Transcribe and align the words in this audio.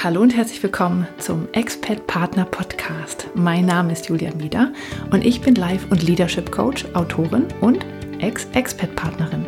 Hallo 0.00 0.20
und 0.20 0.36
herzlich 0.36 0.62
willkommen 0.62 1.08
zum 1.18 1.48
Expat 1.54 2.06
Partner 2.06 2.44
Podcast. 2.44 3.26
Mein 3.34 3.66
Name 3.66 3.92
ist 3.92 4.08
Julia 4.08 4.32
Mieder 4.32 4.72
und 5.10 5.26
ich 5.26 5.40
bin 5.40 5.56
Life- 5.56 5.88
und 5.90 6.04
Leadership 6.04 6.52
Coach, 6.52 6.84
Autorin 6.94 7.46
und 7.60 7.84
Ex-Expat-Partnerin. 8.20 9.44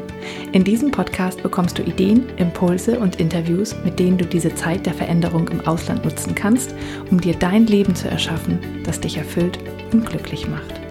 In 0.51 0.65
diesem 0.65 0.91
Podcast 0.91 1.41
bekommst 1.45 1.79
du 1.79 1.85
Ideen, 1.85 2.29
Impulse 2.37 2.99
und 2.99 3.21
Interviews, 3.21 3.77
mit 3.85 4.01
denen 4.01 4.19
du 4.19 4.27
diese 4.27 4.53
Zeit 4.53 4.87
der 4.87 4.95
Veränderung 4.95 5.47
im 5.51 5.65
Ausland 5.69 6.05
nutzen 6.05 6.35
kannst, 6.35 6.75
um 7.13 7.21
dir 7.21 7.37
dein 7.37 7.69
Leben 7.69 7.95
zu 7.95 8.09
erschaffen, 8.09 8.59
das 8.85 9.01
dich 9.01 9.19
erfüllt 9.19 9.61
und 9.93 10.05
glücklich 10.05 10.49
macht. 10.49 10.90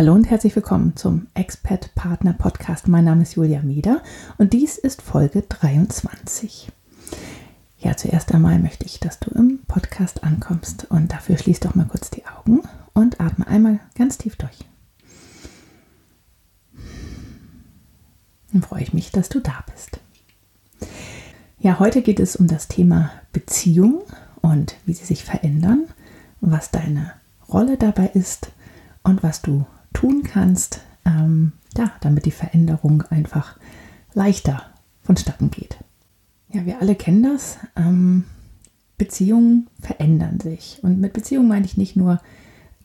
Hallo 0.00 0.14
und 0.14 0.30
herzlich 0.30 0.56
willkommen 0.56 0.96
zum 0.96 1.26
Expat 1.34 1.94
Partner 1.94 2.32
Podcast. 2.32 2.88
Mein 2.88 3.04
Name 3.04 3.20
ist 3.20 3.34
Julia 3.34 3.60
Mieder 3.60 4.02
und 4.38 4.54
dies 4.54 4.78
ist 4.78 5.02
Folge 5.02 5.42
23. 5.42 6.72
Ja, 7.76 7.94
zuerst 7.94 8.32
einmal 8.32 8.58
möchte 8.60 8.86
ich, 8.86 8.98
dass 8.98 9.20
du 9.20 9.30
im 9.32 9.58
Podcast 9.68 10.24
ankommst 10.24 10.90
und 10.90 11.12
dafür 11.12 11.36
schließ 11.36 11.60
doch 11.60 11.74
mal 11.74 11.84
kurz 11.84 12.08
die 12.08 12.24
Augen 12.24 12.62
und 12.94 13.20
atme 13.20 13.46
einmal 13.46 13.80
ganz 13.94 14.16
tief 14.16 14.36
durch. 14.36 14.60
Dann 18.52 18.62
freue 18.62 18.80
ich 18.80 18.94
mich, 18.94 19.12
dass 19.12 19.28
du 19.28 19.40
da 19.40 19.62
bist. 19.70 20.00
Ja, 21.58 21.78
heute 21.78 22.00
geht 22.00 22.20
es 22.20 22.36
um 22.36 22.46
das 22.46 22.68
Thema 22.68 23.10
Beziehung 23.34 24.00
und 24.40 24.76
wie 24.86 24.94
sie 24.94 25.04
sich 25.04 25.24
verändern, 25.24 25.84
was 26.40 26.70
deine 26.70 27.12
Rolle 27.52 27.76
dabei 27.76 28.06
ist 28.14 28.50
und 29.02 29.22
was 29.22 29.42
du 29.42 29.66
tun 30.00 30.22
kannst, 30.22 30.80
ähm, 31.04 31.52
ja, 31.76 31.92
damit 32.00 32.24
die 32.24 32.30
Veränderung 32.30 33.02
einfach 33.02 33.58
leichter 34.14 34.62
vonstatten 35.02 35.50
geht. 35.50 35.76
Ja, 36.52 36.64
wir 36.64 36.80
alle 36.80 36.94
kennen 36.94 37.22
das. 37.22 37.58
Ähm, 37.76 38.24
Beziehungen 38.96 39.68
verändern 39.80 40.40
sich. 40.40 40.78
Und 40.82 41.00
mit 41.00 41.12
Beziehung 41.12 41.48
meine 41.48 41.66
ich 41.66 41.76
nicht 41.76 41.96
nur 41.96 42.20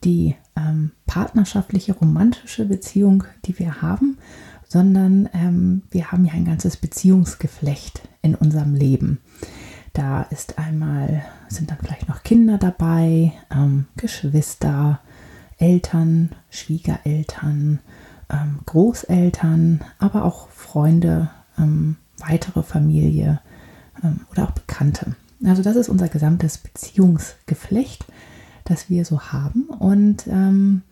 die 0.04 0.36
ähm, 0.56 0.92
partnerschaftliche, 1.06 1.94
romantische 1.94 2.66
Beziehung, 2.66 3.23
die 3.45 3.58
wir 3.59 3.82
haben, 3.82 4.17
sondern 4.67 5.30
ähm, 5.34 5.84
wir 5.92 6.11
haben 6.11 6.26
ja 6.26 6.34
ein 6.34 6.45
ganzes 6.45 6.78
Beziehungsgeflecht 6.78 8.02
in 8.22 8.36
unserem 8.36 8.76
Leben. 8.76 9.20
Da 9.94 10.23
ist 10.23 10.59
einmal, 10.59 11.26
sind 11.48 11.72
dann 11.72 11.78
vielleicht 11.80 12.09
noch 12.09 12.23
Kinder 12.23 12.58
dabei, 12.58 13.32
ähm, 13.50 13.86
Geschwister, 13.95 15.00
Eltern, 15.66 16.30
Schwiegereltern, 16.52 17.80
ähm, 18.30 18.59
Großeltern, 18.67 19.81
aber 19.97 20.23
auch 20.23 20.49
Freunde, 20.49 21.31
ähm, 21.58 21.95
weitere 22.19 22.61
Familie 22.61 23.39
ähm, 24.03 24.21
oder 24.31 24.43
auch 24.43 24.52
Bekannte. 24.52 25.16
Also 25.43 25.63
das 25.63 25.75
ist 25.75 25.89
unser 25.89 26.08
gesamtes 26.08 26.59
Beziehungsgeflecht, 26.59 28.05
das 28.63 28.91
wir 28.91 29.05
so 29.05 29.21
haben. 29.21 29.63
Und 29.63 30.27
ähm, 30.27 30.83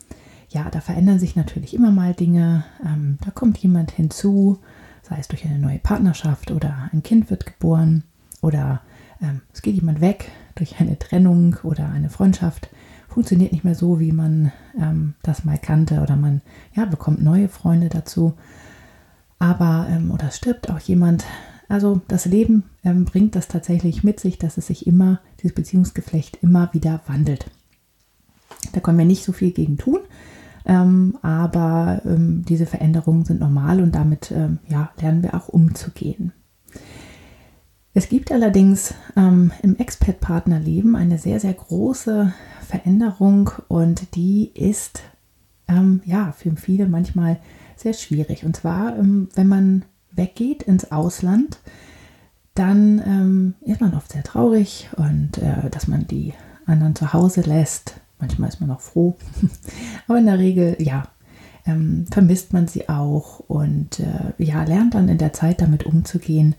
ja, 0.50 0.72
da 0.72 0.82
verändern 0.82 1.20
sich 1.20 1.36
natürlich 1.36 1.76
immer 1.76 1.92
mal 1.92 2.16
Dinge. 2.16 2.66
Ähm, 2.84 3.20
da 3.24 3.30
kommt 3.30 3.60
jemand 3.60 3.92
hinzu, 3.92 4.58
sei 5.04 5.18
es 5.20 5.28
durch 5.28 5.46
eine 5.46 5.60
neue 5.60 5.80
Partnerschaft 5.80 6.50
oder 6.50 6.90
ein 6.92 7.04
Kind 7.04 7.30
wird 7.30 7.46
geboren 7.46 8.04
oder 8.42 8.82
ähm, 9.22 9.42
es 9.54 9.62
geht 9.62 9.76
jemand 9.76 10.02
weg 10.02 10.32
durch 10.56 10.80
eine 10.80 10.98
Trennung 10.98 11.58
oder 11.62 11.90
eine 11.90 12.10
Freundschaft 12.10 12.70
funktioniert 13.14 13.52
nicht 13.52 13.64
mehr 13.64 13.76
so, 13.76 14.00
wie 14.00 14.12
man 14.12 14.52
ähm, 14.80 15.14
das 15.22 15.46
mal 15.46 15.60
kannte 15.60 16.02
oder 16.02 16.16
man 16.16 16.42
ja, 16.76 16.86
bekommt 16.86 17.22
neue 17.22 17.48
Freunde 17.48 17.90
dazu. 17.90 18.34
Aber, 19.38 19.88
ähm, 19.90 20.10
oder 20.10 20.32
stirbt 20.32 20.72
auch 20.72 20.80
jemand. 20.80 21.24
Also 21.70 22.02
das 22.08 22.26
Leben 22.26 22.64
ähm, 22.84 23.06
bringt 23.06 23.36
das 23.36 23.48
tatsächlich 23.48 24.04
mit 24.04 24.20
sich, 24.20 24.40
dass 24.40 24.58
es 24.58 24.68
sich 24.68 24.88
immer, 24.88 25.20
dieses 25.42 25.54
Beziehungsgeflecht 25.54 26.40
immer 26.42 26.74
wieder 26.74 27.02
wandelt. 27.06 27.52
Da 28.72 28.80
können 28.80 28.98
wir 28.98 29.06
nicht 29.06 29.24
so 29.24 29.32
viel 29.32 29.52
gegen 29.52 29.78
tun, 29.78 30.00
ähm, 30.66 31.18
aber 31.22 32.02
ähm, 32.06 32.44
diese 32.48 32.66
Veränderungen 32.66 33.26
sind 33.26 33.40
normal 33.40 33.82
und 33.82 33.94
damit 33.94 34.32
ähm, 34.32 34.58
ja, 34.68 34.90
lernen 35.00 35.22
wir 35.22 35.36
auch 35.36 35.50
umzugehen. 35.50 36.34
Es 37.96 38.10
gibt 38.10 38.32
allerdings 38.32 38.96
ähm, 39.16 39.52
im 39.62 39.78
Expat-Partnerleben 39.78 40.96
eine 40.96 41.20
sehr, 41.20 41.40
sehr 41.40 41.54
große 41.54 42.34
Veränderung 42.68 43.52
und 43.68 44.16
die 44.16 44.50
ist 44.56 45.02
ähm, 45.68 46.02
ja 46.04 46.32
für 46.32 46.56
viele 46.56 46.88
manchmal 46.88 47.40
sehr 47.76 47.94
schwierig. 47.94 48.46
Und 48.46 48.56
zwar, 48.56 48.98
ähm, 48.98 49.30
wenn 49.36 49.48
man 49.48 49.86
weggeht 50.12 50.64
ins 50.64 50.92
Ausland, 50.92 51.60
dann 52.56 53.00
ähm, 53.06 53.54
ist 53.62 53.82
man 53.82 53.94
oft 53.94 54.12
sehr 54.12 54.24
traurig 54.24 54.90
und 54.96 55.38
äh, 55.38 55.70
dass 55.70 55.88
man 55.88 56.08
die 56.08 56.34
anderen 56.66 56.96
zu 56.96 57.14
Hause 57.14 57.42
lässt. 57.42 58.00
Manchmal 58.20 58.50
ist 58.50 58.60
man 58.60 58.72
auch 58.72 58.82
froh, 58.82 59.16
aber 60.08 60.18
in 60.18 60.26
der 60.26 60.40
Regel, 60.40 60.78
ja, 60.80 61.04
ähm, 61.66 62.06
vermisst 62.12 62.54
man 62.54 62.68
sie 62.68 62.90
auch 62.90 63.40
und 63.40 64.00
äh, 64.00 64.34
ja, 64.44 64.64
lernt 64.64 64.96
dann 64.96 65.10
in 65.10 65.18
der 65.20 65.34
Zeit 65.34 65.62
damit 65.62 65.86
umzugehen, 65.86 66.56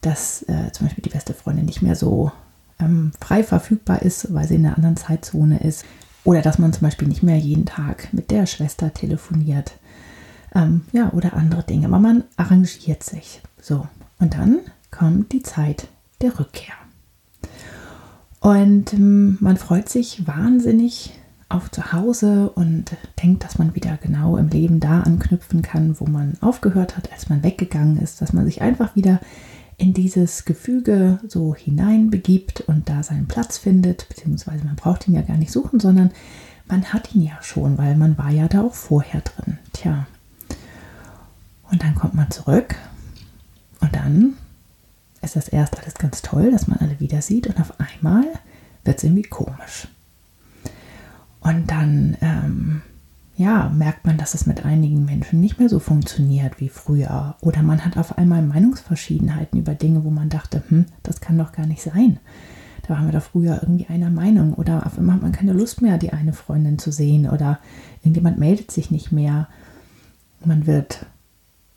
dass 0.00 0.42
äh, 0.42 0.72
zum 0.72 0.86
Beispiel 0.86 1.02
die 1.02 1.10
beste 1.10 1.34
Freundin 1.34 1.66
nicht 1.66 1.82
mehr 1.82 1.96
so 1.96 2.32
ähm, 2.78 3.12
frei 3.20 3.42
verfügbar 3.44 4.02
ist, 4.02 4.32
weil 4.32 4.46
sie 4.46 4.56
in 4.56 4.66
einer 4.66 4.76
anderen 4.76 4.96
Zeitzone 4.96 5.60
ist. 5.60 5.84
Oder 6.24 6.42
dass 6.42 6.58
man 6.58 6.72
zum 6.72 6.82
Beispiel 6.82 7.08
nicht 7.08 7.22
mehr 7.22 7.38
jeden 7.38 7.66
Tag 7.66 8.12
mit 8.12 8.30
der 8.30 8.46
Schwester 8.46 8.92
telefoniert. 8.92 9.72
Ähm, 10.54 10.82
ja, 10.92 11.10
oder 11.12 11.34
andere 11.34 11.62
Dinge. 11.62 11.86
Aber 11.86 11.98
man 11.98 12.24
arrangiert 12.36 13.02
sich. 13.02 13.40
So. 13.60 13.86
Und 14.18 14.34
dann 14.34 14.60
kommt 14.90 15.32
die 15.32 15.42
Zeit 15.42 15.88
der 16.20 16.38
Rückkehr. 16.38 16.74
Und 18.40 18.92
ähm, 18.94 19.36
man 19.40 19.56
freut 19.56 19.88
sich 19.88 20.26
wahnsinnig 20.26 21.12
auf 21.48 21.70
zu 21.70 21.92
Hause 21.92 22.50
und 22.50 22.96
denkt, 23.22 23.44
dass 23.44 23.58
man 23.58 23.74
wieder 23.74 23.98
genau 24.00 24.36
im 24.36 24.48
Leben 24.48 24.80
da 24.80 25.00
anknüpfen 25.00 25.62
kann, 25.62 25.98
wo 25.98 26.06
man 26.06 26.34
aufgehört 26.40 26.96
hat, 26.96 27.12
als 27.12 27.28
man 27.28 27.42
weggegangen 27.42 27.98
ist, 27.98 28.22
dass 28.22 28.32
man 28.32 28.46
sich 28.46 28.62
einfach 28.62 28.94
wieder 28.94 29.20
in 29.80 29.94
dieses 29.94 30.44
Gefüge 30.44 31.20
so 31.26 31.54
hineinbegibt 31.54 32.60
und 32.60 32.90
da 32.90 33.02
seinen 33.02 33.28
Platz 33.28 33.56
findet, 33.56 34.06
beziehungsweise 34.10 34.64
man 34.64 34.76
braucht 34.76 35.08
ihn 35.08 35.14
ja 35.14 35.22
gar 35.22 35.38
nicht 35.38 35.50
suchen, 35.50 35.80
sondern 35.80 36.10
man 36.68 36.92
hat 36.92 37.14
ihn 37.14 37.22
ja 37.22 37.38
schon, 37.40 37.78
weil 37.78 37.96
man 37.96 38.18
war 38.18 38.30
ja 38.30 38.46
da 38.46 38.60
auch 38.60 38.74
vorher 38.74 39.22
drin. 39.22 39.58
Tja. 39.72 40.06
Und 41.70 41.82
dann 41.82 41.94
kommt 41.94 42.12
man 42.14 42.30
zurück 42.30 42.76
und 43.80 43.96
dann 43.96 44.34
ist 45.22 45.36
das 45.36 45.48
erst 45.48 45.78
alles 45.78 45.94
ganz 45.94 46.20
toll, 46.20 46.50
dass 46.50 46.68
man 46.68 46.78
alle 46.78 47.00
wieder 47.00 47.22
sieht 47.22 47.46
und 47.46 47.58
auf 47.58 47.72
einmal 47.80 48.26
wird 48.84 48.98
es 48.98 49.04
irgendwie 49.04 49.22
komisch. 49.22 49.88
Und 51.40 51.70
dann 51.70 52.18
ähm, 52.20 52.82
ja, 53.40 53.70
merkt 53.74 54.04
man, 54.04 54.18
dass 54.18 54.34
es 54.34 54.44
mit 54.44 54.66
einigen 54.66 55.06
Menschen 55.06 55.40
nicht 55.40 55.58
mehr 55.58 55.70
so 55.70 55.78
funktioniert 55.78 56.60
wie 56.60 56.68
früher. 56.68 57.36
Oder 57.40 57.62
man 57.62 57.86
hat 57.86 57.96
auf 57.96 58.18
einmal 58.18 58.42
Meinungsverschiedenheiten 58.42 59.58
über 59.58 59.74
Dinge, 59.74 60.04
wo 60.04 60.10
man 60.10 60.28
dachte, 60.28 60.62
hm, 60.68 60.84
das 61.02 61.22
kann 61.22 61.38
doch 61.38 61.50
gar 61.52 61.64
nicht 61.64 61.80
sein. 61.80 62.18
Da 62.82 62.90
waren 62.92 63.06
wir 63.06 63.18
doch 63.18 63.22
früher 63.22 63.58
irgendwie 63.62 63.86
einer 63.86 64.10
Meinung. 64.10 64.52
Oder 64.52 64.84
auf 64.84 64.98
einmal 64.98 65.14
hat 65.14 65.22
man 65.22 65.32
keine 65.32 65.54
Lust 65.54 65.80
mehr, 65.80 65.96
die 65.96 66.12
eine 66.12 66.34
Freundin 66.34 66.78
zu 66.78 66.92
sehen. 66.92 67.30
Oder 67.30 67.60
irgendjemand 68.02 68.38
meldet 68.38 68.70
sich 68.70 68.90
nicht 68.90 69.10
mehr. 69.10 69.48
Man 70.44 70.66
wird 70.66 71.06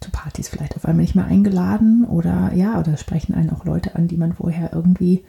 zu 0.01 0.11
Partys 0.11 0.49
vielleicht 0.49 0.75
auf 0.75 0.83
einmal 0.83 1.03
nicht 1.03 1.15
mehr 1.15 1.27
eingeladen. 1.27 2.03
Oder 2.03 2.51
ja, 2.53 2.77
oder 2.77 2.97
sprechen 2.97 3.35
einen 3.35 3.51
auch 3.51 3.63
Leute 3.63 3.95
an, 3.95 4.09
die 4.09 4.17
man 4.17 4.33
vorher 4.33 4.73
irgendwie, 4.73 5.23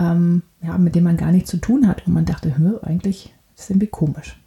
ähm, 0.00 0.44
ja, 0.62 0.78
mit 0.78 0.94
denen 0.94 1.04
man 1.04 1.18
gar 1.18 1.30
nichts 1.30 1.50
zu 1.50 1.58
tun 1.58 1.86
hat. 1.86 2.06
Und 2.06 2.14
man 2.14 2.24
dachte, 2.24 2.56
hm, 2.56 2.76
eigentlich 2.80 3.34
ist 3.54 3.68
irgendwie 3.68 3.88
komisch. 3.88 4.38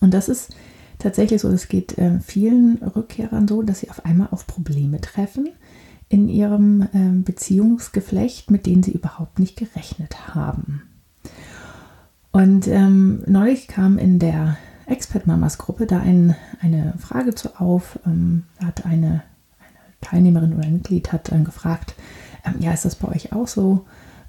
Und 0.00 0.14
das 0.14 0.28
ist 0.28 0.54
tatsächlich 0.98 1.40
so, 1.40 1.48
es 1.48 1.68
geht 1.68 1.98
äh, 1.98 2.20
vielen 2.20 2.78
Rückkehrern 2.78 3.48
so, 3.48 3.62
dass 3.62 3.80
sie 3.80 3.90
auf 3.90 4.04
einmal 4.04 4.28
auf 4.30 4.46
Probleme 4.46 5.00
treffen 5.00 5.48
in 6.08 6.28
ihrem 6.28 6.82
äh, 6.82 7.22
Beziehungsgeflecht, 7.22 8.50
mit 8.50 8.66
denen 8.66 8.82
sie 8.82 8.92
überhaupt 8.92 9.38
nicht 9.38 9.56
gerechnet 9.56 10.34
haben. 10.34 10.82
Und 12.30 12.66
ähm, 12.68 13.22
neulich 13.26 13.68
kam 13.68 13.98
in 13.98 14.18
der 14.18 14.56
Expert-Mamas-Gruppe 14.86 15.86
da 15.86 16.00
ein, 16.00 16.34
eine 16.60 16.94
Frage 16.98 17.34
zu 17.34 17.60
auf. 17.60 17.98
Ähm, 18.06 18.44
hat 18.64 18.86
eine, 18.86 19.22
eine, 19.58 19.78
Teilnehmerin 20.00 20.54
oder 20.54 20.64
ein 20.64 20.74
Mitglied 20.74 21.12
hat 21.12 21.30
dann 21.30 21.44
gefragt, 21.44 21.94
ähm, 22.44 22.56
ja, 22.60 22.72
ist 22.72 22.84
das 22.84 22.96
bei 22.96 23.08
euch 23.08 23.32
auch 23.32 23.48
so? 23.48 23.84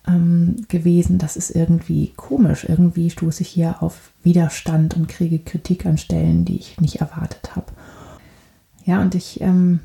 Ähm, 0.09 0.65
gewesen, 0.67 1.17
das 1.17 1.37
ist 1.37 1.51
irgendwie 1.51 2.11
komisch. 2.15 2.65
Irgendwie 2.67 3.09
stoße 3.09 3.43
ich 3.43 3.49
hier 3.49 3.81
auf 3.83 4.11
Widerstand 4.23 4.95
und 4.95 5.07
kriege 5.07 5.39
Kritik 5.39 5.85
an 5.85 5.97
Stellen, 5.97 6.45
die 6.45 6.57
ich 6.57 6.81
nicht 6.81 7.01
erwartet 7.01 7.55
habe. 7.55 7.67
Ja, 8.85 9.01
und 9.01 9.13
ich 9.13 9.39
ähm, 9.41 9.81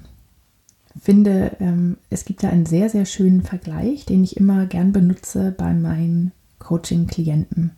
finde, 1.00 1.56
ähm, 1.60 1.98
es 2.10 2.24
gibt 2.24 2.42
da 2.42 2.48
einen 2.48 2.66
sehr, 2.66 2.88
sehr 2.88 3.04
schönen 3.04 3.42
Vergleich, 3.42 4.06
den 4.06 4.24
ich 4.24 4.36
immer 4.36 4.66
gern 4.66 4.92
benutze 4.92 5.54
bei 5.56 5.74
meinen 5.74 6.32
Coaching-Klienten. 6.58 7.72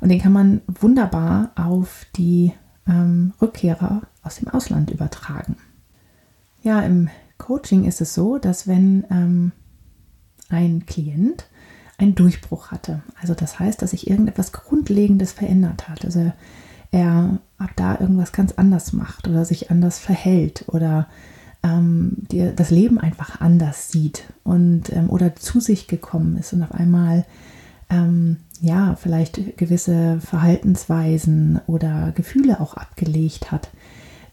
Und 0.00 0.08
den 0.10 0.20
kann 0.20 0.32
man 0.32 0.60
wunderbar 0.66 1.52
auf 1.56 2.06
die 2.16 2.52
ähm, 2.86 3.32
Rückkehrer 3.40 4.02
aus 4.22 4.36
dem 4.36 4.48
Ausland 4.48 4.90
übertragen. 4.90 5.56
Ja, 6.62 6.80
im 6.82 7.08
Coaching 7.38 7.84
ist 7.84 8.00
es 8.00 8.14
so, 8.14 8.38
dass 8.38 8.68
wenn 8.68 9.04
ähm, 9.10 9.52
ein 10.48 10.86
Klient 10.86 11.46
einen 11.98 12.14
Durchbruch 12.14 12.70
hatte, 12.70 13.02
also 13.20 13.34
das 13.34 13.58
heißt, 13.58 13.80
dass 13.82 13.90
sich 13.90 14.08
irgendetwas 14.08 14.52
Grundlegendes 14.52 15.32
verändert 15.32 15.88
hat, 15.88 16.04
also 16.04 16.32
er 16.90 17.38
ab 17.58 17.70
da 17.76 17.98
irgendwas 17.98 18.32
ganz 18.32 18.52
anders 18.52 18.92
macht 18.92 19.26
oder 19.26 19.44
sich 19.44 19.70
anders 19.70 19.98
verhält 19.98 20.64
oder 20.68 21.08
ähm, 21.64 22.12
die, 22.30 22.52
das 22.54 22.70
Leben 22.70 22.98
einfach 22.98 23.40
anders 23.40 23.90
sieht 23.90 24.24
und 24.44 24.92
ähm, 24.92 25.10
oder 25.10 25.34
zu 25.34 25.60
sich 25.60 25.88
gekommen 25.88 26.36
ist 26.36 26.52
und 26.52 26.62
auf 26.62 26.72
einmal 26.72 27.24
ähm, 27.90 28.38
ja 28.60 28.96
vielleicht 28.96 29.56
gewisse 29.56 30.20
Verhaltensweisen 30.20 31.60
oder 31.66 32.12
Gefühle 32.14 32.60
auch 32.60 32.74
abgelegt 32.74 33.50
hat, 33.50 33.70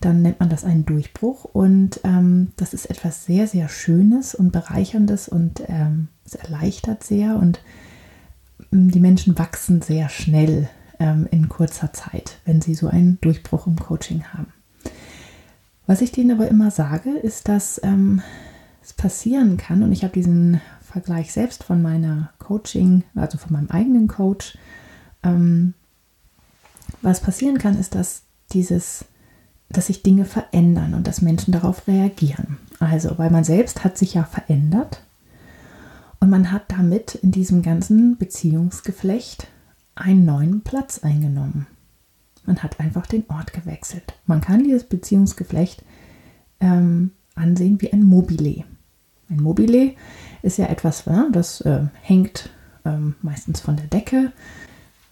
dann 0.01 0.21
nennt 0.21 0.39
man 0.39 0.50
das 0.50 0.63
einen 0.63 0.86
Durchbruch 0.86 1.45
und 1.45 2.01
ähm, 2.03 2.51
das 2.57 2.74
ist 2.74 2.89
etwas 2.89 3.25
sehr 3.25 3.48
sehr 3.48 3.69
Schönes 3.69 4.36
und 4.36 4.51
bereicherndes 4.51 5.27
und 5.27 5.63
ähm, 5.68 6.09
es 6.25 6.36
erleichtert 6.36 7.03
sehr 7.03 7.38
und 7.38 7.62
ähm, 8.71 8.92
die 8.92 9.00
Menschen 9.00 9.38
wachsen 9.38 9.81
sehr 9.81 10.09
schnell 10.09 10.69
in 11.31 11.50
kurzer 11.50 11.94
Zeit, 11.94 12.38
wenn 12.45 12.62
sie 12.62 12.75
so 12.75 12.88
einen 12.88 13.19
Durchbruch 13.21 13.65
im 13.65 13.75
Coaching 13.75 14.24
haben. 14.36 14.53
Was 15.88 16.01
ich 16.01 16.12
denen 16.12 16.31
aber 16.31 16.47
immer 16.47 16.71
sage, 16.71 17.09
ist, 17.09 17.47
dass 17.47 17.81
ähm, 17.83 18.21
es 18.81 18.94
passieren 18.94 19.57
kann, 19.57 19.83
und 19.83 19.92
ich 19.92 20.04
habe 20.04 20.13
diesen 20.13 20.62
Vergleich 20.81 21.31
selbst 21.33 21.63
von 21.63 21.81
meiner 21.81 22.31
Coaching, 22.39 23.04
also 23.15 23.38
von 23.38 23.54
meinem 23.54 23.69
eigenen 23.69 24.07
Coach, 24.07 24.57
ähm, 25.24 25.74
was 27.01 27.19
passieren 27.19 27.57
kann, 27.57 27.77
ist, 27.77 27.95
dass 27.95 28.24
dieses, 28.51 29.06
dass 29.73 29.88
sich 29.88 30.03
Dinge 30.03 30.25
verändern 30.25 30.94
und 30.94 31.07
dass 31.07 31.21
Menschen 31.21 31.51
darauf 31.51 31.88
reagieren. 31.88 32.57
Also, 32.79 33.18
weil 33.18 33.29
man 33.29 33.44
selbst 33.44 33.83
hat 33.83 33.97
sich 33.97 34.13
ja 34.13 34.23
verändert 34.23 35.03
und 36.19 36.29
man 36.29 36.51
hat 36.51 36.63
damit 36.71 37.15
in 37.15 37.31
diesem 37.31 37.62
ganzen 37.62 38.18
Beziehungsgeflecht 38.18 39.47
einen 39.95 40.25
neuen 40.25 40.62
Platz 40.62 41.00
eingenommen. 41.00 41.68
Man 42.45 42.63
hat 42.63 42.79
einfach 42.79 43.06
den 43.06 43.23
Ort 43.27 43.53
gewechselt. 43.53 44.13
Man 44.25 44.41
kann 44.41 44.63
dieses 44.63 44.83
Beziehungsgeflecht 44.83 45.83
ähm, 46.59 47.12
ansehen 47.35 47.81
wie 47.81 47.94
ein 47.94 48.03
Mobile. 48.03 48.63
Ein 49.29 49.41
Mobile 49.41 49.94
ist 50.41 50.57
ja 50.57 50.65
etwas, 50.65 51.06
das 51.31 51.62
äh, 51.62 51.85
hängt 52.01 52.50
ähm, 52.83 53.15
meistens 53.21 53.62
von 53.62 53.77
der 53.77 53.88
Decke. 53.88 54.31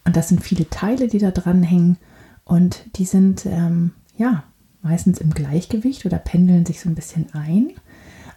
Und 0.06 0.15
das 0.15 0.29
sind 0.29 0.44
viele 0.44 0.69
Teile, 0.69 1.07
die 1.07 1.19
da 1.19 1.31
dran 1.31 1.63
hängen. 1.63 1.97
Und 2.45 2.83
die 2.97 3.06
sind 3.06 3.45
ähm, 3.45 3.91
ja 4.17 4.44
meistens 4.81 5.20
im 5.20 5.34
Gleichgewicht 5.34 6.06
oder 6.06 6.18
pendeln 6.18 6.66
sich 6.66 6.80
so 6.80 6.90
ein 6.90 6.96
bisschen 6.96 7.28
ein. 7.34 7.72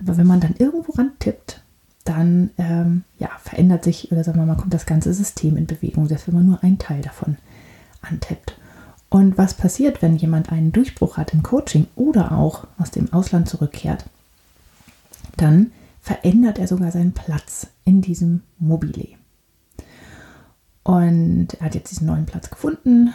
Aber 0.00 0.16
wenn 0.16 0.26
man 0.26 0.40
dann 0.40 0.54
irgendwo 0.58 0.92
ran 0.92 1.12
tippt, 1.18 1.62
dann 2.04 2.50
ähm, 2.58 3.04
ja, 3.18 3.30
verändert 3.42 3.84
sich 3.84 4.10
oder 4.10 4.24
sagen 4.24 4.38
wir 4.38 4.46
mal, 4.46 4.56
kommt 4.56 4.74
das 4.74 4.86
ganze 4.86 5.14
System 5.14 5.56
in 5.56 5.66
Bewegung, 5.66 6.08
selbst 6.08 6.26
wenn 6.26 6.34
man 6.34 6.46
nur 6.46 6.62
einen 6.62 6.78
Teil 6.78 7.02
davon 7.02 7.36
antippt. 8.00 8.56
Und 9.08 9.38
was 9.38 9.54
passiert, 9.54 10.02
wenn 10.02 10.16
jemand 10.16 10.50
einen 10.50 10.72
Durchbruch 10.72 11.16
hat 11.16 11.34
im 11.34 11.42
Coaching 11.42 11.86
oder 11.96 12.32
auch 12.32 12.66
aus 12.78 12.90
dem 12.90 13.12
Ausland 13.12 13.48
zurückkehrt? 13.48 14.06
Dann 15.36 15.70
verändert 16.00 16.58
er 16.58 16.66
sogar 16.66 16.90
seinen 16.90 17.12
Platz 17.12 17.68
in 17.84 18.00
diesem 18.00 18.42
Mobile. 18.58 19.08
Und 20.82 21.48
er 21.60 21.66
hat 21.66 21.74
jetzt 21.74 21.92
diesen 21.92 22.06
neuen 22.06 22.26
Platz 22.26 22.50
gefunden 22.50 23.12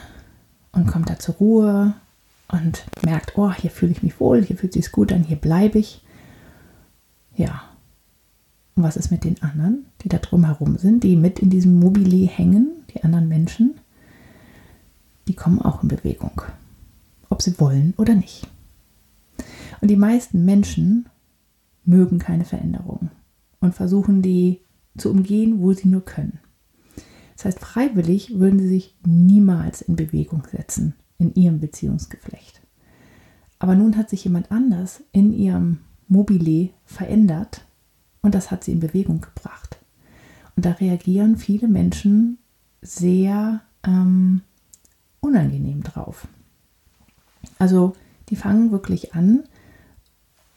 und 0.72 0.88
kommt 0.88 1.10
da 1.10 1.20
zur 1.20 1.36
Ruhe 1.36 1.96
und 2.50 2.86
merkt, 3.04 3.38
oh, 3.38 3.52
hier 3.52 3.72
fühle 3.72 3.92
ich 3.92 4.04
mich 4.04 4.20
wohl, 4.20 4.44
hier 4.44 4.58
fühlt 4.58 4.74
sich 4.74 4.92
gut 4.92 5.12
an, 5.12 5.24
hier 5.24 5.38
bleibe 5.38 5.80
ich. 5.80 6.04
Ja. 7.36 7.64
Und 8.76 8.84
was 8.84 8.98
ist 8.98 9.12
mit 9.12 9.24
den 9.24 9.42
anderen, 9.42 9.86
die 10.02 10.10
da 10.10 10.18
drumherum 10.18 10.78
sind, 10.78 11.04
die 11.04 11.16
mit 11.16 11.40
in 11.40 11.50
diesem 11.50 11.80
Mobile 11.80 12.28
hängen, 12.28 12.70
die 12.94 13.04
anderen 13.04 13.28
Menschen? 13.28 13.80
die 15.28 15.36
kommen 15.36 15.62
auch 15.62 15.84
in 15.84 15.90
Bewegung, 15.90 16.42
ob 17.30 17.42
sie 17.42 17.60
wollen 17.60 17.94
oder 17.98 18.16
nicht. 18.16 18.48
Und 19.82 19.90
die 19.90 19.98
meisten 19.98 20.46
Menschen 20.46 21.08
mögen 21.84 22.20
keine 22.20 22.46
Veränderung 22.46 23.12
und 23.60 23.76
versuchen 23.76 24.22
die 24.22 24.62
zu 24.98 25.12
umgehen, 25.12 25.60
wo 25.60 25.74
sie 25.74 25.88
nur 25.88 26.04
können. 26.04 26.40
Das 27.36 27.46
heißt, 27.46 27.60
freiwillig 27.60 28.40
würden 28.40 28.60
sie 28.60 28.68
sich 28.68 28.96
niemals 29.06 29.82
in 29.82 29.96
Bewegung 29.96 30.44
setzen 30.52 30.96
in 31.18 31.34
ihrem 31.36 31.60
Beziehungsgeflecht. 31.60 32.62
Aber 33.60 33.76
nun 33.76 33.98
hat 33.98 34.10
sich 34.10 34.24
jemand 34.24 34.52
anders 34.52 35.02
in 35.12 35.34
ihrem 35.34 35.80
Mobile 36.08 36.70
verändert 36.86 37.66
und 38.22 38.36
das 38.36 38.52
hat 38.52 38.64
sie 38.64 38.72
in 38.72 38.80
Bewegung 38.80 39.22
gebracht. 39.22 39.78
Und 40.56 40.66
da 40.66 40.72
reagieren 40.72 41.38
viele 41.38 41.68
Menschen 41.68 42.38
sehr 42.82 43.62
ähm, 43.84 44.42
unangenehm 45.20 45.84
drauf. 45.84 46.28
Also 47.60 47.96
die 48.30 48.36
fangen 48.36 48.72
wirklich 48.72 49.14
an 49.14 49.44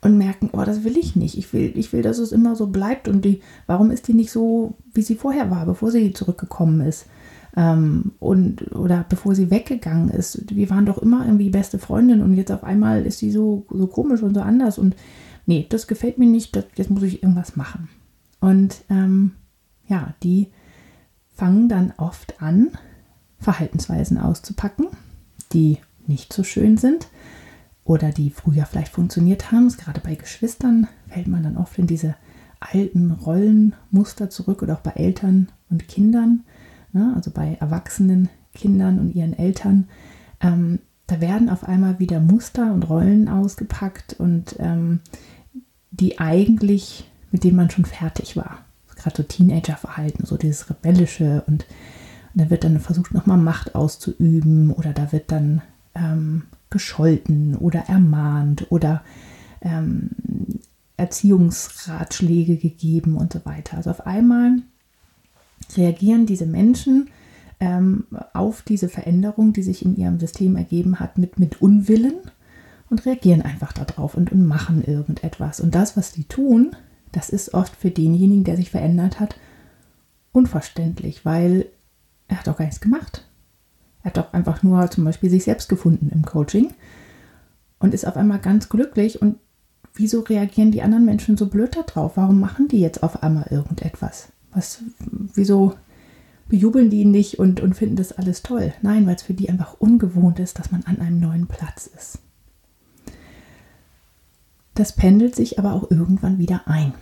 und 0.01 0.17
merken, 0.17 0.51
oh, 0.53 0.65
das 0.65 0.85
will 0.85 0.97
ich 0.97 1.17
nicht. 1.17 1.37
Ich 1.37 1.53
will, 1.53 1.73
ich 1.77 1.93
will, 1.93 2.03
dass 2.03 2.19
es 2.19 2.33
immer 2.33 2.57
so 2.57 2.69
bleibt. 2.69 3.09
Und 3.09 3.25
die, 3.25 3.43
warum 3.67 3.91
ist 3.91 4.09
die 4.09 4.15
nicht 4.15 4.31
so, 4.31 4.75
wie 4.95 5.03
sie 5.03 5.15
vorher 5.15 5.51
war, 5.51 5.67
bevor 5.67 5.91
sie 5.91 6.13
zurückgekommen 6.13 6.81
ist? 6.81 7.07
Ähm, 7.57 8.13
und, 8.21 8.75
oder 8.75 9.05
bevor 9.09 9.35
sie 9.35 9.51
weggegangen 9.51 10.09
ist. 10.11 10.55
Wir 10.55 10.71
waren 10.71 10.87
doch 10.87 10.99
immer 10.99 11.25
irgendwie 11.25 11.51
beste 11.51 11.79
Freundin 11.79 12.23
und 12.23 12.35
jetzt 12.35 12.53
auf 12.53 12.63
einmal 12.63 13.05
ist 13.07 13.19
sie 13.19 13.33
so, 13.33 13.67
so 13.71 13.87
komisch 13.89 14.23
und 14.23 14.35
so 14.35 14.41
anders. 14.41 14.79
Und 14.79 14.95
nee, 15.47 15.67
das 15.69 15.87
gefällt 15.87 16.19
mir 16.19 16.29
nicht, 16.29 16.55
das, 16.55 16.65
jetzt 16.77 16.91
muss 16.91 17.03
ich 17.03 17.23
irgendwas 17.23 17.57
machen. 17.57 17.89
Und 18.41 18.83
ähm, 18.89 19.33
ja, 19.89 20.15
die 20.23 20.49
fangen 21.35 21.69
dann 21.69 21.93
oft 21.97 22.41
an, 22.41 22.71
Verhaltensweisen 23.39 24.19
auszupacken, 24.19 24.89
die 25.53 25.79
nicht 26.07 26.33
so 26.33 26.45
schön 26.45 26.77
sind 26.77 27.09
oder 27.85 28.11
die 28.11 28.31
früher 28.31 28.67
vielleicht 28.67 28.93
funktioniert 28.93 29.51
haben. 29.51 29.69
Gerade 29.71 30.01
bei 30.01 30.15
Geschwistern 30.15 30.87
fällt 31.09 31.27
man 31.27 31.43
dann 31.43 31.57
oft 31.57 31.79
in 31.79 31.87
diese 31.87 32.15
alten 32.61 33.11
Rollenmuster 33.11 34.29
zurück 34.31 34.63
oder 34.63 34.75
auch 34.75 34.81
bei 34.81 34.93
Eltern 34.93 35.49
und 35.71 35.89
Kindern, 35.89 36.45
ne? 36.93 37.13
also 37.15 37.31
bei 37.31 37.57
erwachsenen 37.61 38.29
Kindern 38.55 38.99
und 38.99 39.15
ihren 39.15 39.39
Eltern. 39.39 39.89
Ähm, 40.41 40.81
da 41.07 41.21
werden 41.21 41.49
auf 41.49 41.65
einmal 41.65 41.99
wieder 41.99 42.21
Muster 42.21 42.73
und 42.73 42.89
Rollen 42.89 43.29
ausgepackt 43.29 44.15
und 44.19 44.57
ähm, 44.59 45.01
die 45.91 46.19
eigentlich, 46.19 47.11
mit 47.33 47.45
denen 47.45 47.57
man 47.57 47.71
schon 47.71 47.85
fertig 47.85 48.37
war. 48.37 48.59
Gerade 48.97 49.17
so 49.17 49.23
Teenagerverhalten, 49.23 50.27
so 50.27 50.37
dieses 50.37 50.71
rebellische 50.71 51.43
und 51.47 51.65
und 52.35 52.43
da 52.43 52.51
wird 52.51 52.65
dann 52.65 52.79
versucht, 52.81 53.13
nochmal 53.13 53.39
Macht 53.39 53.75
auszuüben 53.75 54.73
oder 54.73 54.93
da 54.93 55.13
wird 55.13 55.33
dann 55.33 55.63
ähm, 55.95 56.45
gescholten 56.71 57.57
oder 57.57 57.89
ermahnt 57.89 58.67
oder 58.71 59.03
ähm, 59.61 60.11
Erziehungsratschläge 60.97 62.57
gegeben 62.57 63.17
und 63.17 63.33
so 63.33 63.41
weiter. 63.45 63.79
Also 63.79 63.91
auf 63.91 64.07
einmal 64.07 64.59
reagieren 65.77 66.27
diese 66.27 66.47
Menschen 66.47 67.11
ähm, 67.61 68.07
auf 68.33 68.63
diese 68.63 68.89
Veränderung, 68.89 69.53
die 69.53 69.63
sich 69.63 69.85
in 69.85 69.97
ihrem 69.97 70.19
System 70.19 70.57
ergeben 70.57 70.99
hat, 70.99 71.19
mit, 71.19 71.39
mit 71.39 71.61
Unwillen 71.61 72.15
und 72.89 73.07
reagieren 73.07 73.43
einfach 73.43 73.73
darauf 73.73 74.15
und, 74.15 74.33
und 74.33 74.47
machen 74.47 74.83
irgendetwas. 74.85 75.61
Und 75.61 75.75
das, 75.75 75.97
was 75.97 76.13
sie 76.13 76.25
tun, 76.25 76.75
das 77.13 77.31
ist 77.31 77.55
oft 77.55 77.75
für 77.77 77.91
denjenigen, 77.91 78.45
der 78.45 78.57
sich 78.57 78.71
verändert 78.71 79.21
hat, 79.21 79.37
unverständlich, 80.33 81.25
weil 81.25 81.67
er 82.29 82.39
hat 82.39 82.49
auch 82.49 82.57
gar 82.57 82.65
nichts 82.65 82.81
gemacht. 82.81 83.27
Er 84.03 84.07
hat 84.07 84.17
doch 84.17 84.33
einfach 84.33 84.63
nur 84.63 84.91
zum 84.91 85.05
Beispiel 85.05 85.31
sich 85.31 85.45
selbst 85.45 85.69
gefunden 85.69 86.11
im 86.13 86.25
Coaching 86.25 86.73
und 87.79 87.93
ist 87.93 88.07
auf 88.07 88.17
einmal 88.17 88.39
ganz 88.39 88.69
glücklich. 88.69 89.21
Und 89.21 89.37
wieso 89.95 90.21
reagieren 90.21 90.71
die 90.71 90.83
anderen 90.83 91.05
Menschen 91.05 91.37
so 91.37 91.47
blöd 91.47 91.77
darauf? 91.77 92.17
Warum 92.17 92.41
machen 92.41 92.69
die 92.69 92.81
jetzt 92.81 93.03
auf 93.03 93.23
einmal 93.23 93.49
irgendetwas? 93.51 94.29
Was, 94.53 94.83
wieso 95.35 95.75
bejubeln 96.49 96.91
die 96.91 97.03
ihn 97.03 97.11
nicht 97.11 97.39
und, 97.39 97.61
und 97.61 97.75
finden 97.75 97.97
das 97.97 98.13
alles 98.13 98.43
toll? 98.43 98.73
Nein, 98.83 99.07
weil 99.07 99.15
es 99.15 99.23
für 99.23 99.35
die 99.35 99.49
einfach 99.49 99.75
ungewohnt 99.79 100.39
ist, 100.39 100.59
dass 100.59 100.73
man 100.73 100.83
an 100.85 101.01
einem 101.01 101.21
neuen 101.21 101.47
Platz 101.47 101.87
ist. 101.87 102.19
Das 104.75 104.95
pendelt 104.95 105.37
sich 105.37 105.59
aber 105.59 105.75
auch 105.75 105.91
irgendwann 105.91 106.39
wieder 106.39 106.63
ein. 106.67 106.95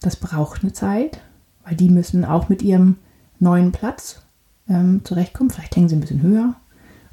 Das 0.00 0.16
braucht 0.16 0.62
eine 0.62 0.72
Zeit, 0.72 1.20
weil 1.64 1.76
die 1.76 1.88
müssen 1.88 2.24
auch 2.24 2.48
mit 2.48 2.62
ihrem 2.62 2.96
neuen 3.40 3.72
Platz 3.72 4.22
ähm, 4.68 5.00
zurechtkommen. 5.04 5.50
Vielleicht 5.50 5.74
hängen 5.74 5.88
sie 5.88 5.96
ein 5.96 6.00
bisschen 6.00 6.22
höher 6.22 6.56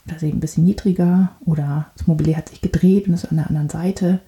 oder 0.05 0.20
sie 0.20 0.29
ein 0.29 0.39
bisschen 0.39 0.65
niedriger 0.65 1.32
oder 1.46 1.88
das 1.98 2.08
Mobilier 2.08 2.38
hat 2.38 2.50
sich 2.50 2.62
gedreht 2.62 3.08
und 3.08 3.13
ist 3.13 3.25
an 3.25 3.38
der 3.38 3.48
anderen 3.48 3.70
Seite, 3.70 4.20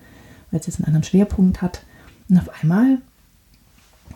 weil 0.50 0.60
es 0.60 0.68
jetzt 0.68 0.80
einen 0.80 0.86
anderen 0.86 1.04
Schwerpunkt 1.04 1.62
hat. 1.62 1.84
Und 2.30 2.38
auf 2.38 2.50
einmal 2.62 3.00